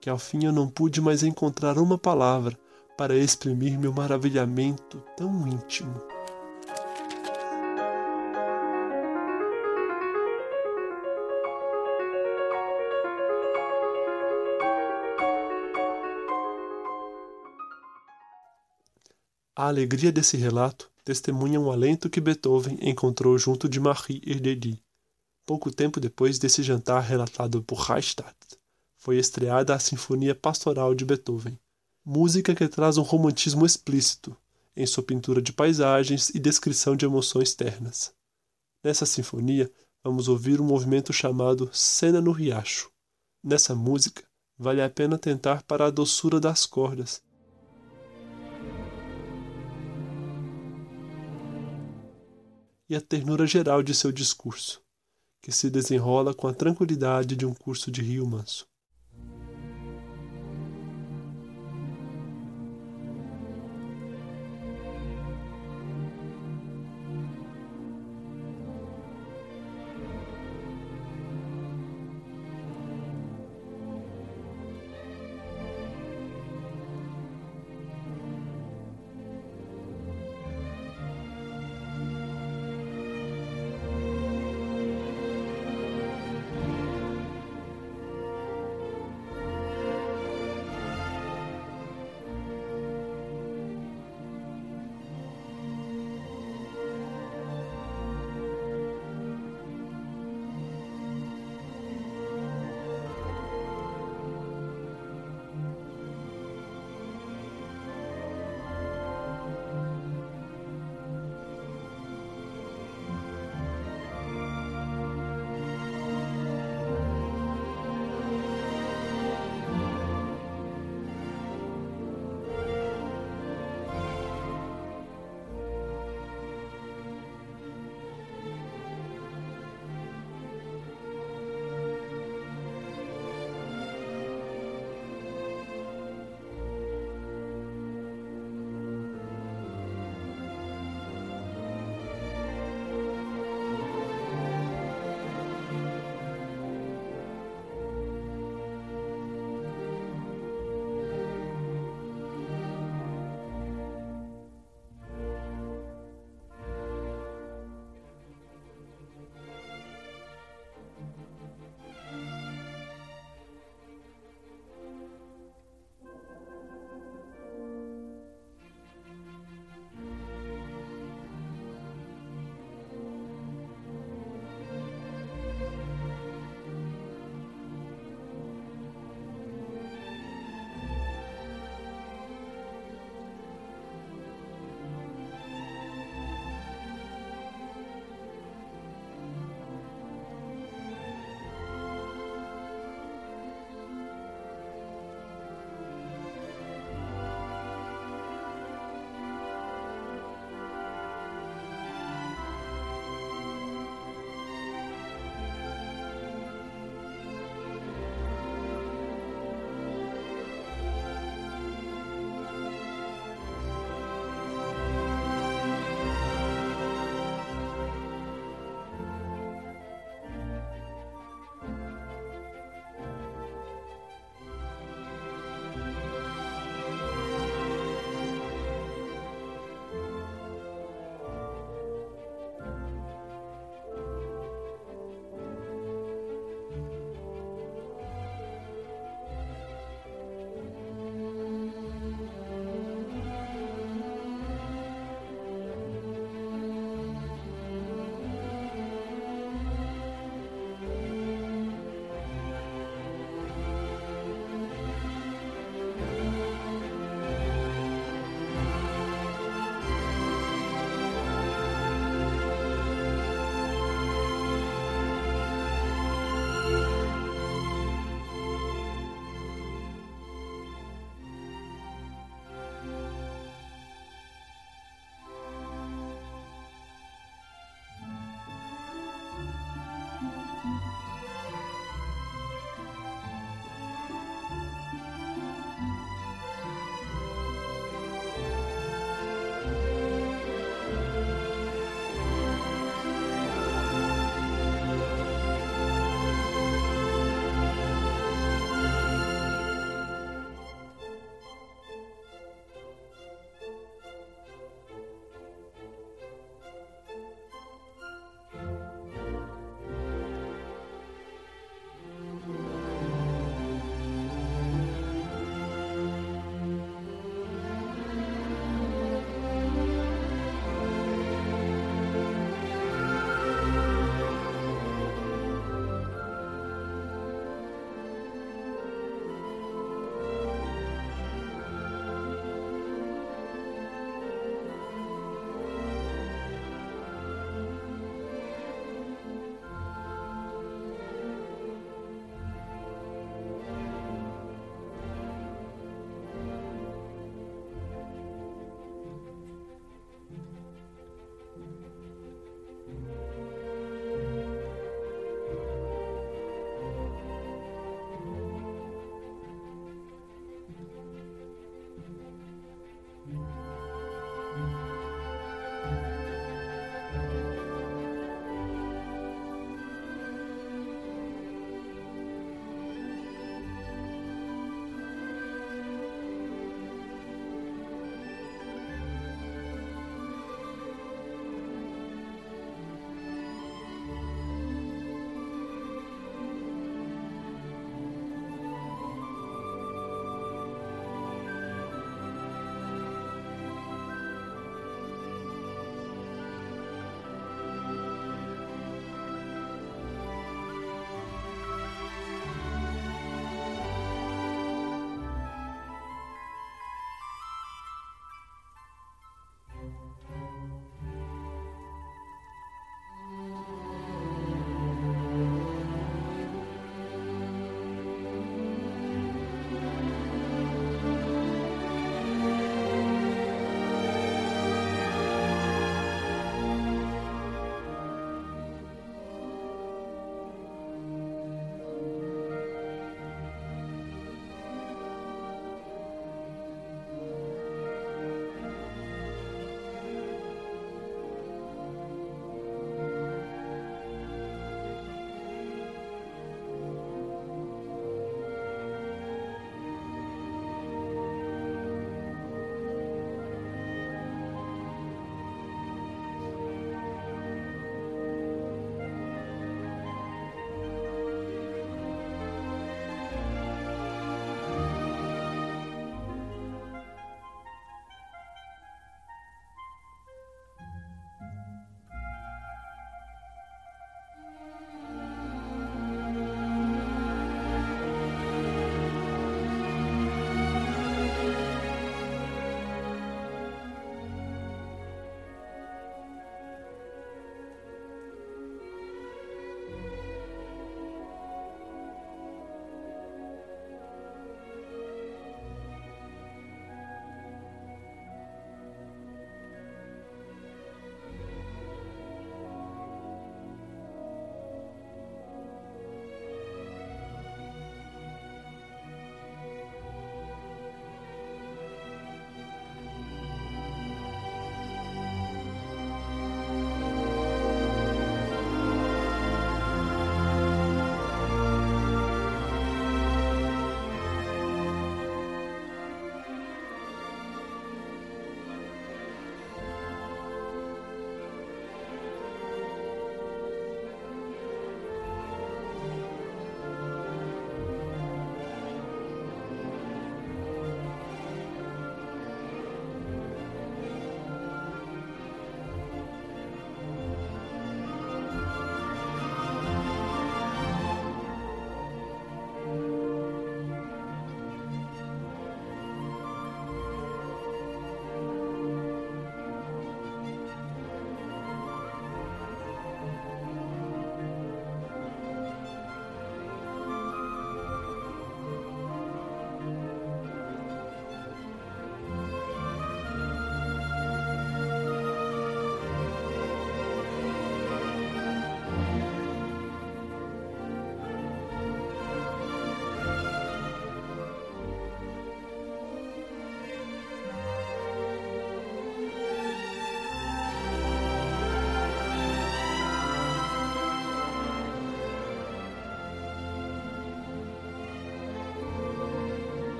que 0.00 0.08
ao 0.08 0.18
fim 0.18 0.44
eu 0.44 0.52
não 0.52 0.68
pude 0.68 1.00
mais 1.00 1.22
encontrar 1.22 1.78
uma 1.78 1.98
palavra 1.98 2.58
para 2.96 3.16
exprimir 3.16 3.78
meu 3.78 3.92
maravilhamento 3.92 5.02
tão 5.16 5.46
íntimo. 5.46 6.02
A 19.58 19.66
alegria 19.66 20.12
desse 20.12 20.36
relato 20.36 20.88
testemunha 21.04 21.58
um 21.58 21.72
alento 21.72 22.08
que 22.08 22.20
Beethoven 22.20 22.78
encontrou 22.80 23.36
junto 23.36 23.68
de 23.68 23.80
Marie 23.80 24.22
Erdedi. 24.24 24.80
Pouco 25.44 25.68
tempo 25.72 25.98
depois 25.98 26.38
desse 26.38 26.62
jantar 26.62 27.00
relatado 27.00 27.60
por 27.64 27.80
Reichstadt, 27.80 28.36
foi 28.96 29.18
estreada 29.18 29.74
a 29.74 29.80
Sinfonia 29.80 30.32
Pastoral 30.32 30.94
de 30.94 31.04
Beethoven, 31.04 31.58
música 32.04 32.54
que 32.54 32.68
traz 32.68 32.98
um 32.98 33.02
romantismo 33.02 33.66
explícito 33.66 34.36
em 34.76 34.86
sua 34.86 35.02
pintura 35.02 35.42
de 35.42 35.52
paisagens 35.52 36.28
e 36.28 36.38
descrição 36.38 36.94
de 36.94 37.04
emoções 37.04 37.52
ternas. 37.52 38.12
Nessa 38.84 39.06
sinfonia, 39.06 39.68
vamos 40.04 40.28
ouvir 40.28 40.60
um 40.60 40.64
movimento 40.64 41.12
chamado 41.12 41.68
Cena 41.72 42.20
no 42.20 42.30
Riacho. 42.30 42.92
Nessa 43.42 43.74
música, 43.74 44.22
vale 44.56 44.80
a 44.80 44.88
pena 44.88 45.18
tentar 45.18 45.64
para 45.64 45.86
a 45.86 45.90
doçura 45.90 46.38
das 46.38 46.64
cordas 46.64 47.20
e 52.88 52.94
a 52.94 53.00
ternura 53.00 53.46
geral 53.46 53.82
de 53.82 53.94
seu 53.94 54.12
discurso, 54.12 54.82
que 55.42 55.50
se 55.50 55.70
desenrola 55.70 56.34
com 56.34 56.46
a 56.46 56.54
tranquilidade 56.54 57.34
de 57.34 57.46
um 57.46 57.54
curso 57.54 57.90
de 57.90 58.02
rio 58.02 58.26
manso. 58.26 58.67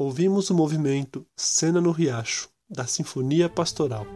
Ouvimos 0.00 0.48
o 0.48 0.54
movimento 0.54 1.26
Cena 1.36 1.78
no 1.78 1.90
Riacho, 1.90 2.48
da 2.70 2.86
Sinfonia 2.86 3.50
Pastoral. 3.50 4.06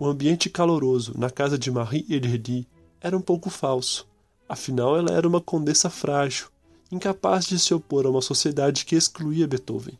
O 0.00 0.06
ambiente 0.06 0.48
caloroso 0.48 1.12
na 1.18 1.28
casa 1.28 1.58
de 1.58 1.70
Marie 1.70 2.06
Edredi 2.08 2.66
era 2.98 3.14
um 3.14 3.20
pouco 3.20 3.50
falso, 3.50 4.08
afinal 4.48 4.96
ela 4.96 5.12
era 5.12 5.28
uma 5.28 5.38
condessa 5.38 5.90
frágil, 5.90 6.46
incapaz 6.90 7.44
de 7.44 7.58
se 7.58 7.74
opor 7.74 8.06
a 8.06 8.08
uma 8.08 8.22
sociedade 8.22 8.86
que 8.86 8.96
excluía 8.96 9.46
Beethoven. 9.46 9.98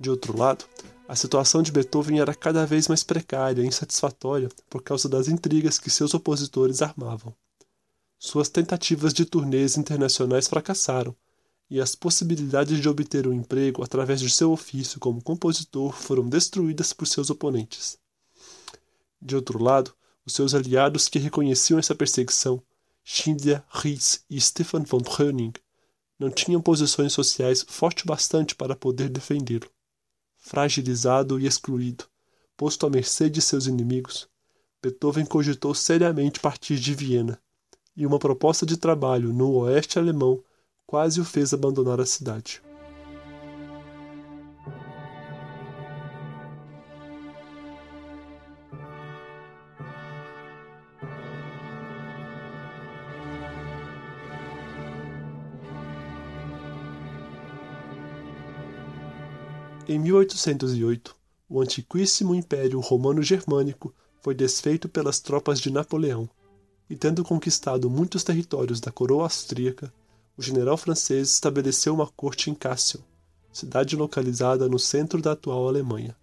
De 0.00 0.08
outro 0.08 0.34
lado, 0.34 0.64
a 1.06 1.14
situação 1.14 1.62
de 1.62 1.70
Beethoven 1.70 2.18
era 2.18 2.34
cada 2.34 2.64
vez 2.64 2.88
mais 2.88 3.04
precária 3.04 3.60
e 3.60 3.66
insatisfatória 3.66 4.48
por 4.70 4.80
causa 4.82 5.06
das 5.06 5.28
intrigas 5.28 5.78
que 5.78 5.90
seus 5.90 6.14
opositores 6.14 6.80
armavam. 6.80 7.34
Suas 8.18 8.48
tentativas 8.48 9.12
de 9.12 9.26
turnês 9.26 9.76
internacionais 9.76 10.48
fracassaram, 10.48 11.14
e 11.68 11.80
as 11.80 11.94
possibilidades 11.94 12.80
de 12.80 12.88
obter 12.88 13.26
um 13.26 13.32
emprego 13.32 13.82
através 13.82 14.20
de 14.20 14.30
seu 14.30 14.52
ofício 14.52 15.00
como 15.00 15.22
compositor 15.22 15.92
foram 15.92 16.28
destruídas 16.28 16.92
por 16.92 17.06
seus 17.06 17.28
oponentes. 17.30 17.98
De 19.20 19.34
outro 19.34 19.62
lado, 19.62 19.92
os 20.24 20.32
seus 20.32 20.54
aliados 20.54 21.08
que 21.08 21.18
reconheciam 21.18 21.78
essa 21.78 21.94
perseguição, 21.94 22.62
Schindler, 23.02 23.62
Ries 23.70 24.24
e 24.28 24.40
Stefan 24.40 24.82
von 24.82 25.00
Tröning, 25.00 25.52
não 26.18 26.30
tinham 26.30 26.60
posições 26.60 27.12
sociais 27.12 27.64
fortes 27.66 28.04
bastante 28.04 28.54
para 28.54 28.74
poder 28.74 29.08
defendê-lo. 29.08 29.68
Fragilizado 30.36 31.38
e 31.38 31.46
excluído, 31.46 32.04
posto 32.56 32.86
à 32.86 32.90
mercê 32.90 33.28
de 33.28 33.42
seus 33.42 33.66
inimigos, 33.66 34.28
Beethoven 34.82 35.26
cogitou 35.26 35.74
seriamente 35.74 36.40
partir 36.40 36.78
de 36.78 36.94
Viena, 36.94 37.40
e 37.96 38.06
uma 38.06 38.18
proposta 38.18 38.64
de 38.64 38.76
trabalho 38.76 39.32
no 39.32 39.50
oeste 39.52 39.98
alemão 39.98 40.42
quase 40.86 41.20
o 41.20 41.24
fez 41.24 41.52
abandonar 41.52 42.00
a 42.00 42.06
cidade. 42.06 42.62
Em 59.88 60.00
1808, 60.00 61.16
o 61.48 61.60
antiquíssimo 61.60 62.34
Império 62.34 62.80
Romano-Germânico 62.80 63.94
foi 64.20 64.34
desfeito 64.34 64.88
pelas 64.88 65.20
tropas 65.20 65.60
de 65.60 65.70
Napoleão, 65.70 66.28
e 66.90 66.96
tendo 66.96 67.24
conquistado 67.24 67.88
muitos 67.88 68.24
territórios 68.24 68.80
da 68.80 68.90
coroa 68.90 69.24
austríaca, 69.24 69.92
o 70.36 70.42
general 70.42 70.76
francês 70.76 71.30
estabeleceu 71.30 71.94
uma 71.94 72.06
corte 72.06 72.50
em 72.50 72.54
Kassel, 72.54 73.00
cidade 73.52 73.96
localizada 73.96 74.68
no 74.68 74.78
centro 74.78 75.22
da 75.22 75.32
atual 75.32 75.66
Alemanha. 75.66 76.14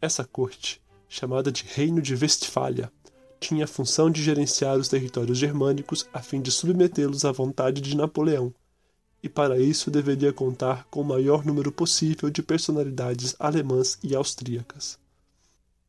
Essa 0.00 0.24
corte, 0.24 0.82
chamada 1.08 1.50
de 1.50 1.64
Reino 1.64 2.02
de 2.02 2.14
Westfália, 2.14 2.92
tinha 3.40 3.64
a 3.64 3.68
função 3.68 4.10
de 4.10 4.22
gerenciar 4.22 4.76
os 4.76 4.88
territórios 4.88 5.38
germânicos 5.38 6.06
a 6.12 6.20
fim 6.20 6.40
de 6.42 6.52
submetê-los 6.52 7.24
à 7.24 7.32
vontade 7.32 7.80
de 7.80 7.96
Napoleão 7.96 8.54
e 9.22 9.28
para 9.28 9.58
isso 9.58 9.90
deveria 9.90 10.32
contar 10.32 10.84
com 10.90 11.00
o 11.00 11.04
maior 11.04 11.44
número 11.44 11.70
possível 11.70 12.28
de 12.28 12.42
personalidades 12.42 13.36
alemãs 13.38 13.98
e 14.02 14.14
austríacas. 14.14 14.98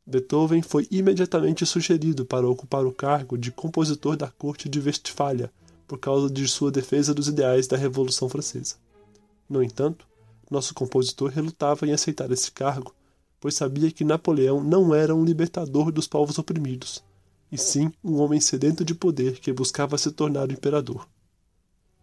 Beethoven 0.06 0.62
foi 0.62 0.86
imediatamente 0.90 1.66
sugerido 1.66 2.24
para 2.24 2.48
ocupar 2.48 2.86
o 2.86 2.92
cargo 2.92 3.36
de 3.36 3.50
compositor 3.50 4.16
da 4.16 4.28
corte 4.28 4.68
de 4.68 4.78
Westfália 4.78 5.50
por 5.86 5.98
causa 5.98 6.30
de 6.32 6.46
sua 6.48 6.70
defesa 6.70 7.14
dos 7.14 7.28
ideais 7.28 7.66
da 7.66 7.76
Revolução 7.76 8.28
Francesa. 8.28 8.76
No 9.48 9.62
entanto, 9.62 10.06
nosso 10.50 10.74
compositor 10.74 11.30
relutava 11.30 11.86
em 11.86 11.92
aceitar 11.92 12.30
esse 12.30 12.50
cargo, 12.50 12.94
pois 13.40 13.54
sabia 13.54 13.90
que 13.90 14.04
Napoleão 14.04 14.62
não 14.62 14.94
era 14.94 15.14
um 15.14 15.24
libertador 15.24 15.92
dos 15.92 16.06
povos 16.06 16.38
oprimidos, 16.38 17.04
e 17.50 17.58
sim 17.58 17.92
um 18.02 18.16
homem 18.16 18.40
sedento 18.40 18.84
de 18.84 18.94
poder 18.94 19.38
que 19.40 19.52
buscava 19.52 19.98
se 19.98 20.10
tornar 20.10 20.48
o 20.48 20.52
imperador. 20.52 21.06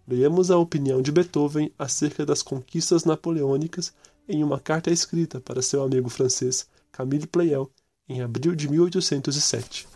Leemos 0.08 0.52
a 0.52 0.58
opinião 0.58 1.02
de 1.02 1.12
Beethoven 1.12 1.72
acerca 1.78 2.26
das 2.26 2.42
conquistas 2.42 3.06
napoleônicas 3.06 3.94
em 4.28 4.44
uma 4.44 4.60
carta 4.60 4.92
escrita 4.92 5.40
para 5.40 5.62
seu 5.62 5.84
amigo 5.84 6.10
francês 6.10 6.68
Camille 6.92 7.28
Pleyel 7.28 7.72
em 8.08 8.22
abril 8.22 8.56
de 8.56 8.70
1807. 8.70 9.88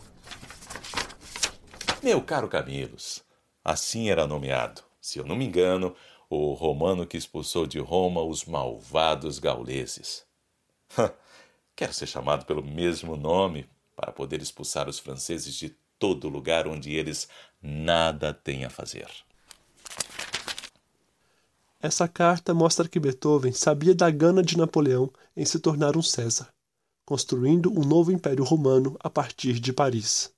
Meu 2.02 2.22
caro 2.22 2.48
Camillus, 2.48 3.25
assim 3.66 4.10
era 4.12 4.28
nomeado, 4.28 4.84
se 5.02 5.18
eu 5.18 5.26
não 5.26 5.36
me 5.36 5.46
engano, 5.46 5.96
o 6.30 6.54
romano 6.54 7.08
que 7.08 7.18
expulsou 7.18 7.66
de 7.66 7.80
Roma 7.80 8.22
os 8.22 8.46
malvados 8.46 9.40
gauleses. 9.40 10.24
Quero 11.76 11.94
ser 11.94 12.06
chamado 12.06 12.46
pelo 12.46 12.64
mesmo 12.64 13.18
nome 13.18 13.68
para 13.96 14.12
poder 14.12 14.42
expulsar 14.42 14.88
os 14.88 15.00
franceses 15.00 15.56
de 15.56 15.76
todo 15.98 16.30
lugar 16.30 16.68
onde 16.68 16.94
eles 16.94 17.28
nada 17.62 18.34
têm 18.34 18.66
a 18.66 18.70
fazer. 18.70 19.08
Essa 21.82 22.08
carta 22.08 22.54
mostra 22.54 22.88
que 22.88 23.00
Beethoven 23.00 23.52
sabia 23.52 23.94
da 23.94 24.10
gana 24.10 24.42
de 24.42 24.58
Napoleão 24.58 25.12
em 25.36 25.46
se 25.46 25.60
tornar 25.60 25.96
um 25.96 26.02
César, 26.02 26.50
construindo 27.06 27.72
um 27.72 27.84
novo 27.84 28.12
império 28.12 28.44
romano 28.44 28.98
a 29.00 29.10
partir 29.10 29.60
de 29.60 29.72
Paris. 29.72 30.34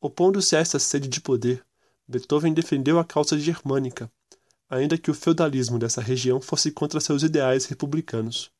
Opondo-se 0.00 0.56
a 0.56 0.60
essa 0.60 0.78
sede 0.78 1.08
de 1.08 1.20
poder, 1.20 1.64
Beethoven 2.08 2.54
defendeu 2.54 2.98
a 2.98 3.04
causa 3.04 3.38
germânica, 3.38 4.10
ainda 4.68 4.96
que 4.96 5.10
o 5.10 5.14
feudalismo 5.14 5.78
dessa 5.78 6.00
região 6.00 6.40
fosse 6.40 6.70
contra 6.70 7.00
seus 7.00 7.22
ideais 7.22 7.66
republicanos. 7.66 8.50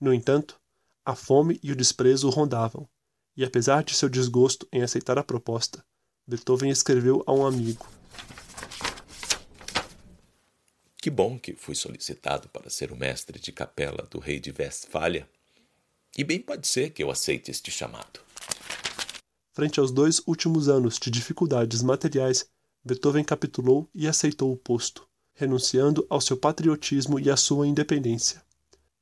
No 0.00 0.12
entanto, 0.12 0.60
a 1.04 1.14
fome 1.14 1.60
e 1.62 1.70
o 1.70 1.76
desprezo 1.76 2.26
o 2.26 2.30
rondavam, 2.30 2.88
e 3.36 3.44
apesar 3.44 3.84
de 3.84 3.94
seu 3.94 4.08
desgosto 4.08 4.66
em 4.72 4.82
aceitar 4.82 5.18
a 5.18 5.24
proposta, 5.24 5.84
Beethoven 6.26 6.70
escreveu 6.70 7.22
a 7.26 7.32
um 7.32 7.46
amigo 7.46 7.86
Que 11.04 11.10
bom 11.10 11.38
que 11.38 11.54
fui 11.54 11.74
solicitado 11.74 12.48
para 12.48 12.70
ser 12.70 12.90
o 12.90 12.96
mestre 12.96 13.38
de 13.38 13.52
capela 13.52 14.08
do 14.10 14.18
rei 14.18 14.40
de 14.40 14.54
Westfália. 14.58 15.28
E 16.16 16.24
bem 16.24 16.40
pode 16.40 16.66
ser 16.66 16.94
que 16.94 17.02
eu 17.02 17.10
aceite 17.10 17.50
este 17.50 17.70
chamado. 17.70 18.20
Frente 19.52 19.78
aos 19.78 19.92
dois 19.92 20.22
últimos 20.26 20.66
anos 20.66 20.98
de 20.98 21.10
dificuldades 21.10 21.82
materiais, 21.82 22.48
Beethoven 22.84 23.24
capitulou 23.24 23.88
e 23.94 24.06
aceitou 24.06 24.52
o 24.52 24.56
posto, 24.56 25.06
renunciando 25.34 26.06
ao 26.10 26.20
seu 26.20 26.36
patriotismo 26.36 27.18
e 27.18 27.30
à 27.30 27.36
sua 27.36 27.66
independência. 27.66 28.42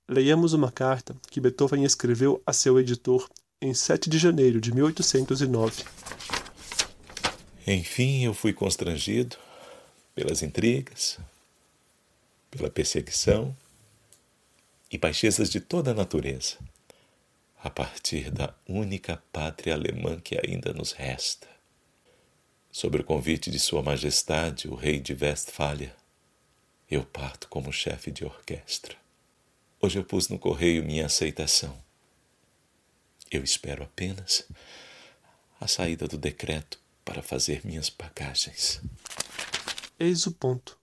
Leiamos 0.08 0.52
uma 0.52 0.70
carta 0.70 1.16
que 1.30 1.40
Beethoven 1.40 1.84
escreveu 1.84 2.40
a 2.46 2.52
seu 2.52 2.78
editor 2.78 3.28
em 3.60 3.74
7 3.74 4.08
de 4.08 4.18
janeiro 4.18 4.60
de 4.60 4.72
1809. 4.72 5.84
Enfim, 7.66 8.24
eu 8.24 8.34
fui 8.34 8.52
constrangido 8.52 9.36
pelas 10.14 10.42
intrigas, 10.42 11.18
pela 12.50 12.70
perseguição 12.70 13.56
e 14.90 14.98
baixezas 14.98 15.48
de 15.48 15.60
toda 15.60 15.92
a 15.92 15.94
natureza, 15.94 16.56
a 17.62 17.70
partir 17.70 18.30
da 18.30 18.54
única 18.68 19.22
pátria 19.32 19.74
alemã 19.74 20.20
que 20.20 20.38
ainda 20.38 20.72
nos 20.72 20.92
resta. 20.92 21.51
Sobre 22.72 23.02
o 23.02 23.04
convite 23.04 23.50
de 23.50 23.58
Sua 23.58 23.82
Majestade, 23.82 24.66
o 24.66 24.74
Rei 24.74 24.98
de 24.98 25.12
Westfália, 25.12 25.94
eu 26.90 27.04
parto 27.04 27.46
como 27.48 27.70
chefe 27.70 28.10
de 28.10 28.24
orquestra. 28.24 28.96
Hoje 29.78 29.98
eu 29.98 30.04
pus 30.04 30.30
no 30.30 30.38
correio 30.38 30.82
minha 30.82 31.04
aceitação. 31.04 31.76
Eu 33.30 33.44
espero 33.44 33.82
apenas 33.84 34.48
a 35.60 35.68
saída 35.68 36.08
do 36.08 36.16
decreto 36.16 36.80
para 37.04 37.22
fazer 37.22 37.60
minhas 37.62 37.90
bagagens. 37.90 38.80
Eis 40.00 40.26
o 40.26 40.32
ponto 40.32 40.80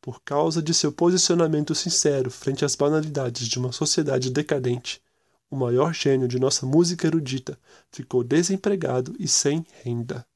por 0.00 0.22
causa 0.22 0.62
de 0.62 0.72
seu 0.72 0.90
posicionamento 0.90 1.74
sincero 1.74 2.30
frente 2.30 2.64
às 2.64 2.74
banalidades 2.74 3.46
de 3.46 3.58
uma 3.58 3.72
sociedade 3.72 4.30
decadente, 4.30 5.02
o 5.50 5.56
maior 5.56 5.92
gênio 5.92 6.26
de 6.26 6.38
nossa 6.38 6.64
música 6.64 7.06
erudita 7.06 7.58
ficou 7.92 8.24
desempregado 8.24 9.14
e 9.18 9.28
sem 9.28 9.66
renda. 9.84 10.26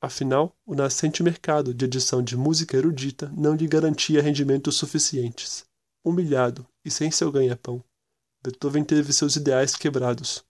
Afinal, 0.00 0.56
o 0.64 0.74
nascente 0.74 1.22
mercado 1.22 1.74
de 1.74 1.84
edição 1.84 2.22
de 2.22 2.36
música 2.36 2.76
erudita 2.76 3.30
não 3.36 3.54
lhe 3.54 3.66
garantia 3.66 4.22
rendimentos 4.22 4.76
suficientes. 4.76 5.64
Humilhado 6.02 6.66
e 6.84 6.90
sem 6.90 7.10
seu 7.10 7.30
ganha-pão, 7.30 7.84
Beethoven 8.42 8.84
teve 8.84 9.12
seus 9.12 9.36
ideais 9.36 9.76
quebrados. 9.76 10.42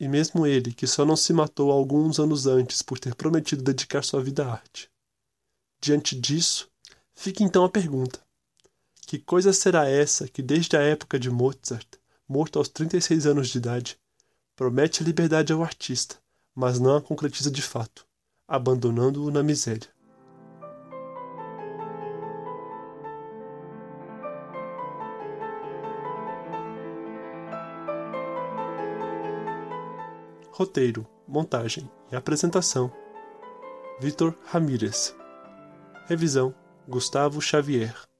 E 0.00 0.08
mesmo 0.08 0.46
ele, 0.46 0.72
que 0.72 0.86
só 0.86 1.04
não 1.04 1.16
se 1.16 1.32
matou 1.32 1.70
alguns 1.70 2.18
anos 2.18 2.46
antes 2.46 2.80
por 2.80 2.98
ter 2.98 3.14
prometido 3.14 3.62
dedicar 3.62 4.02
sua 4.02 4.22
vida 4.22 4.46
à 4.46 4.52
arte. 4.52 4.90
Diante 5.80 6.18
disso, 6.18 6.68
Fica 7.14 7.42
então 7.42 7.64
a 7.64 7.70
pergunta: 7.70 8.20
que 9.06 9.18
coisa 9.18 9.52
será 9.52 9.88
essa 9.88 10.28
que, 10.28 10.42
desde 10.42 10.76
a 10.76 10.80
época 10.80 11.18
de 11.18 11.30
Mozart, 11.30 11.86
morto 12.28 12.58
aos 12.58 12.68
36 12.68 13.26
anos 13.26 13.48
de 13.48 13.58
idade, 13.58 13.98
promete 14.56 15.02
a 15.02 15.06
liberdade 15.06 15.52
ao 15.52 15.62
artista, 15.62 16.16
mas 16.54 16.80
não 16.80 16.96
a 16.96 17.00
concretiza 17.00 17.50
de 17.50 17.62
fato, 17.62 18.04
abandonando-o 18.46 19.30
na 19.30 19.42
miséria. 19.42 19.88
Roteiro, 30.50 31.06
montagem 31.26 31.90
e 32.12 32.16
apresentação: 32.16 32.92
Vitor 34.00 34.38
Ramírez. 34.44 35.16
Revisão: 36.06 36.54
Gustavo 36.86 37.40
Xavier. 37.40 38.13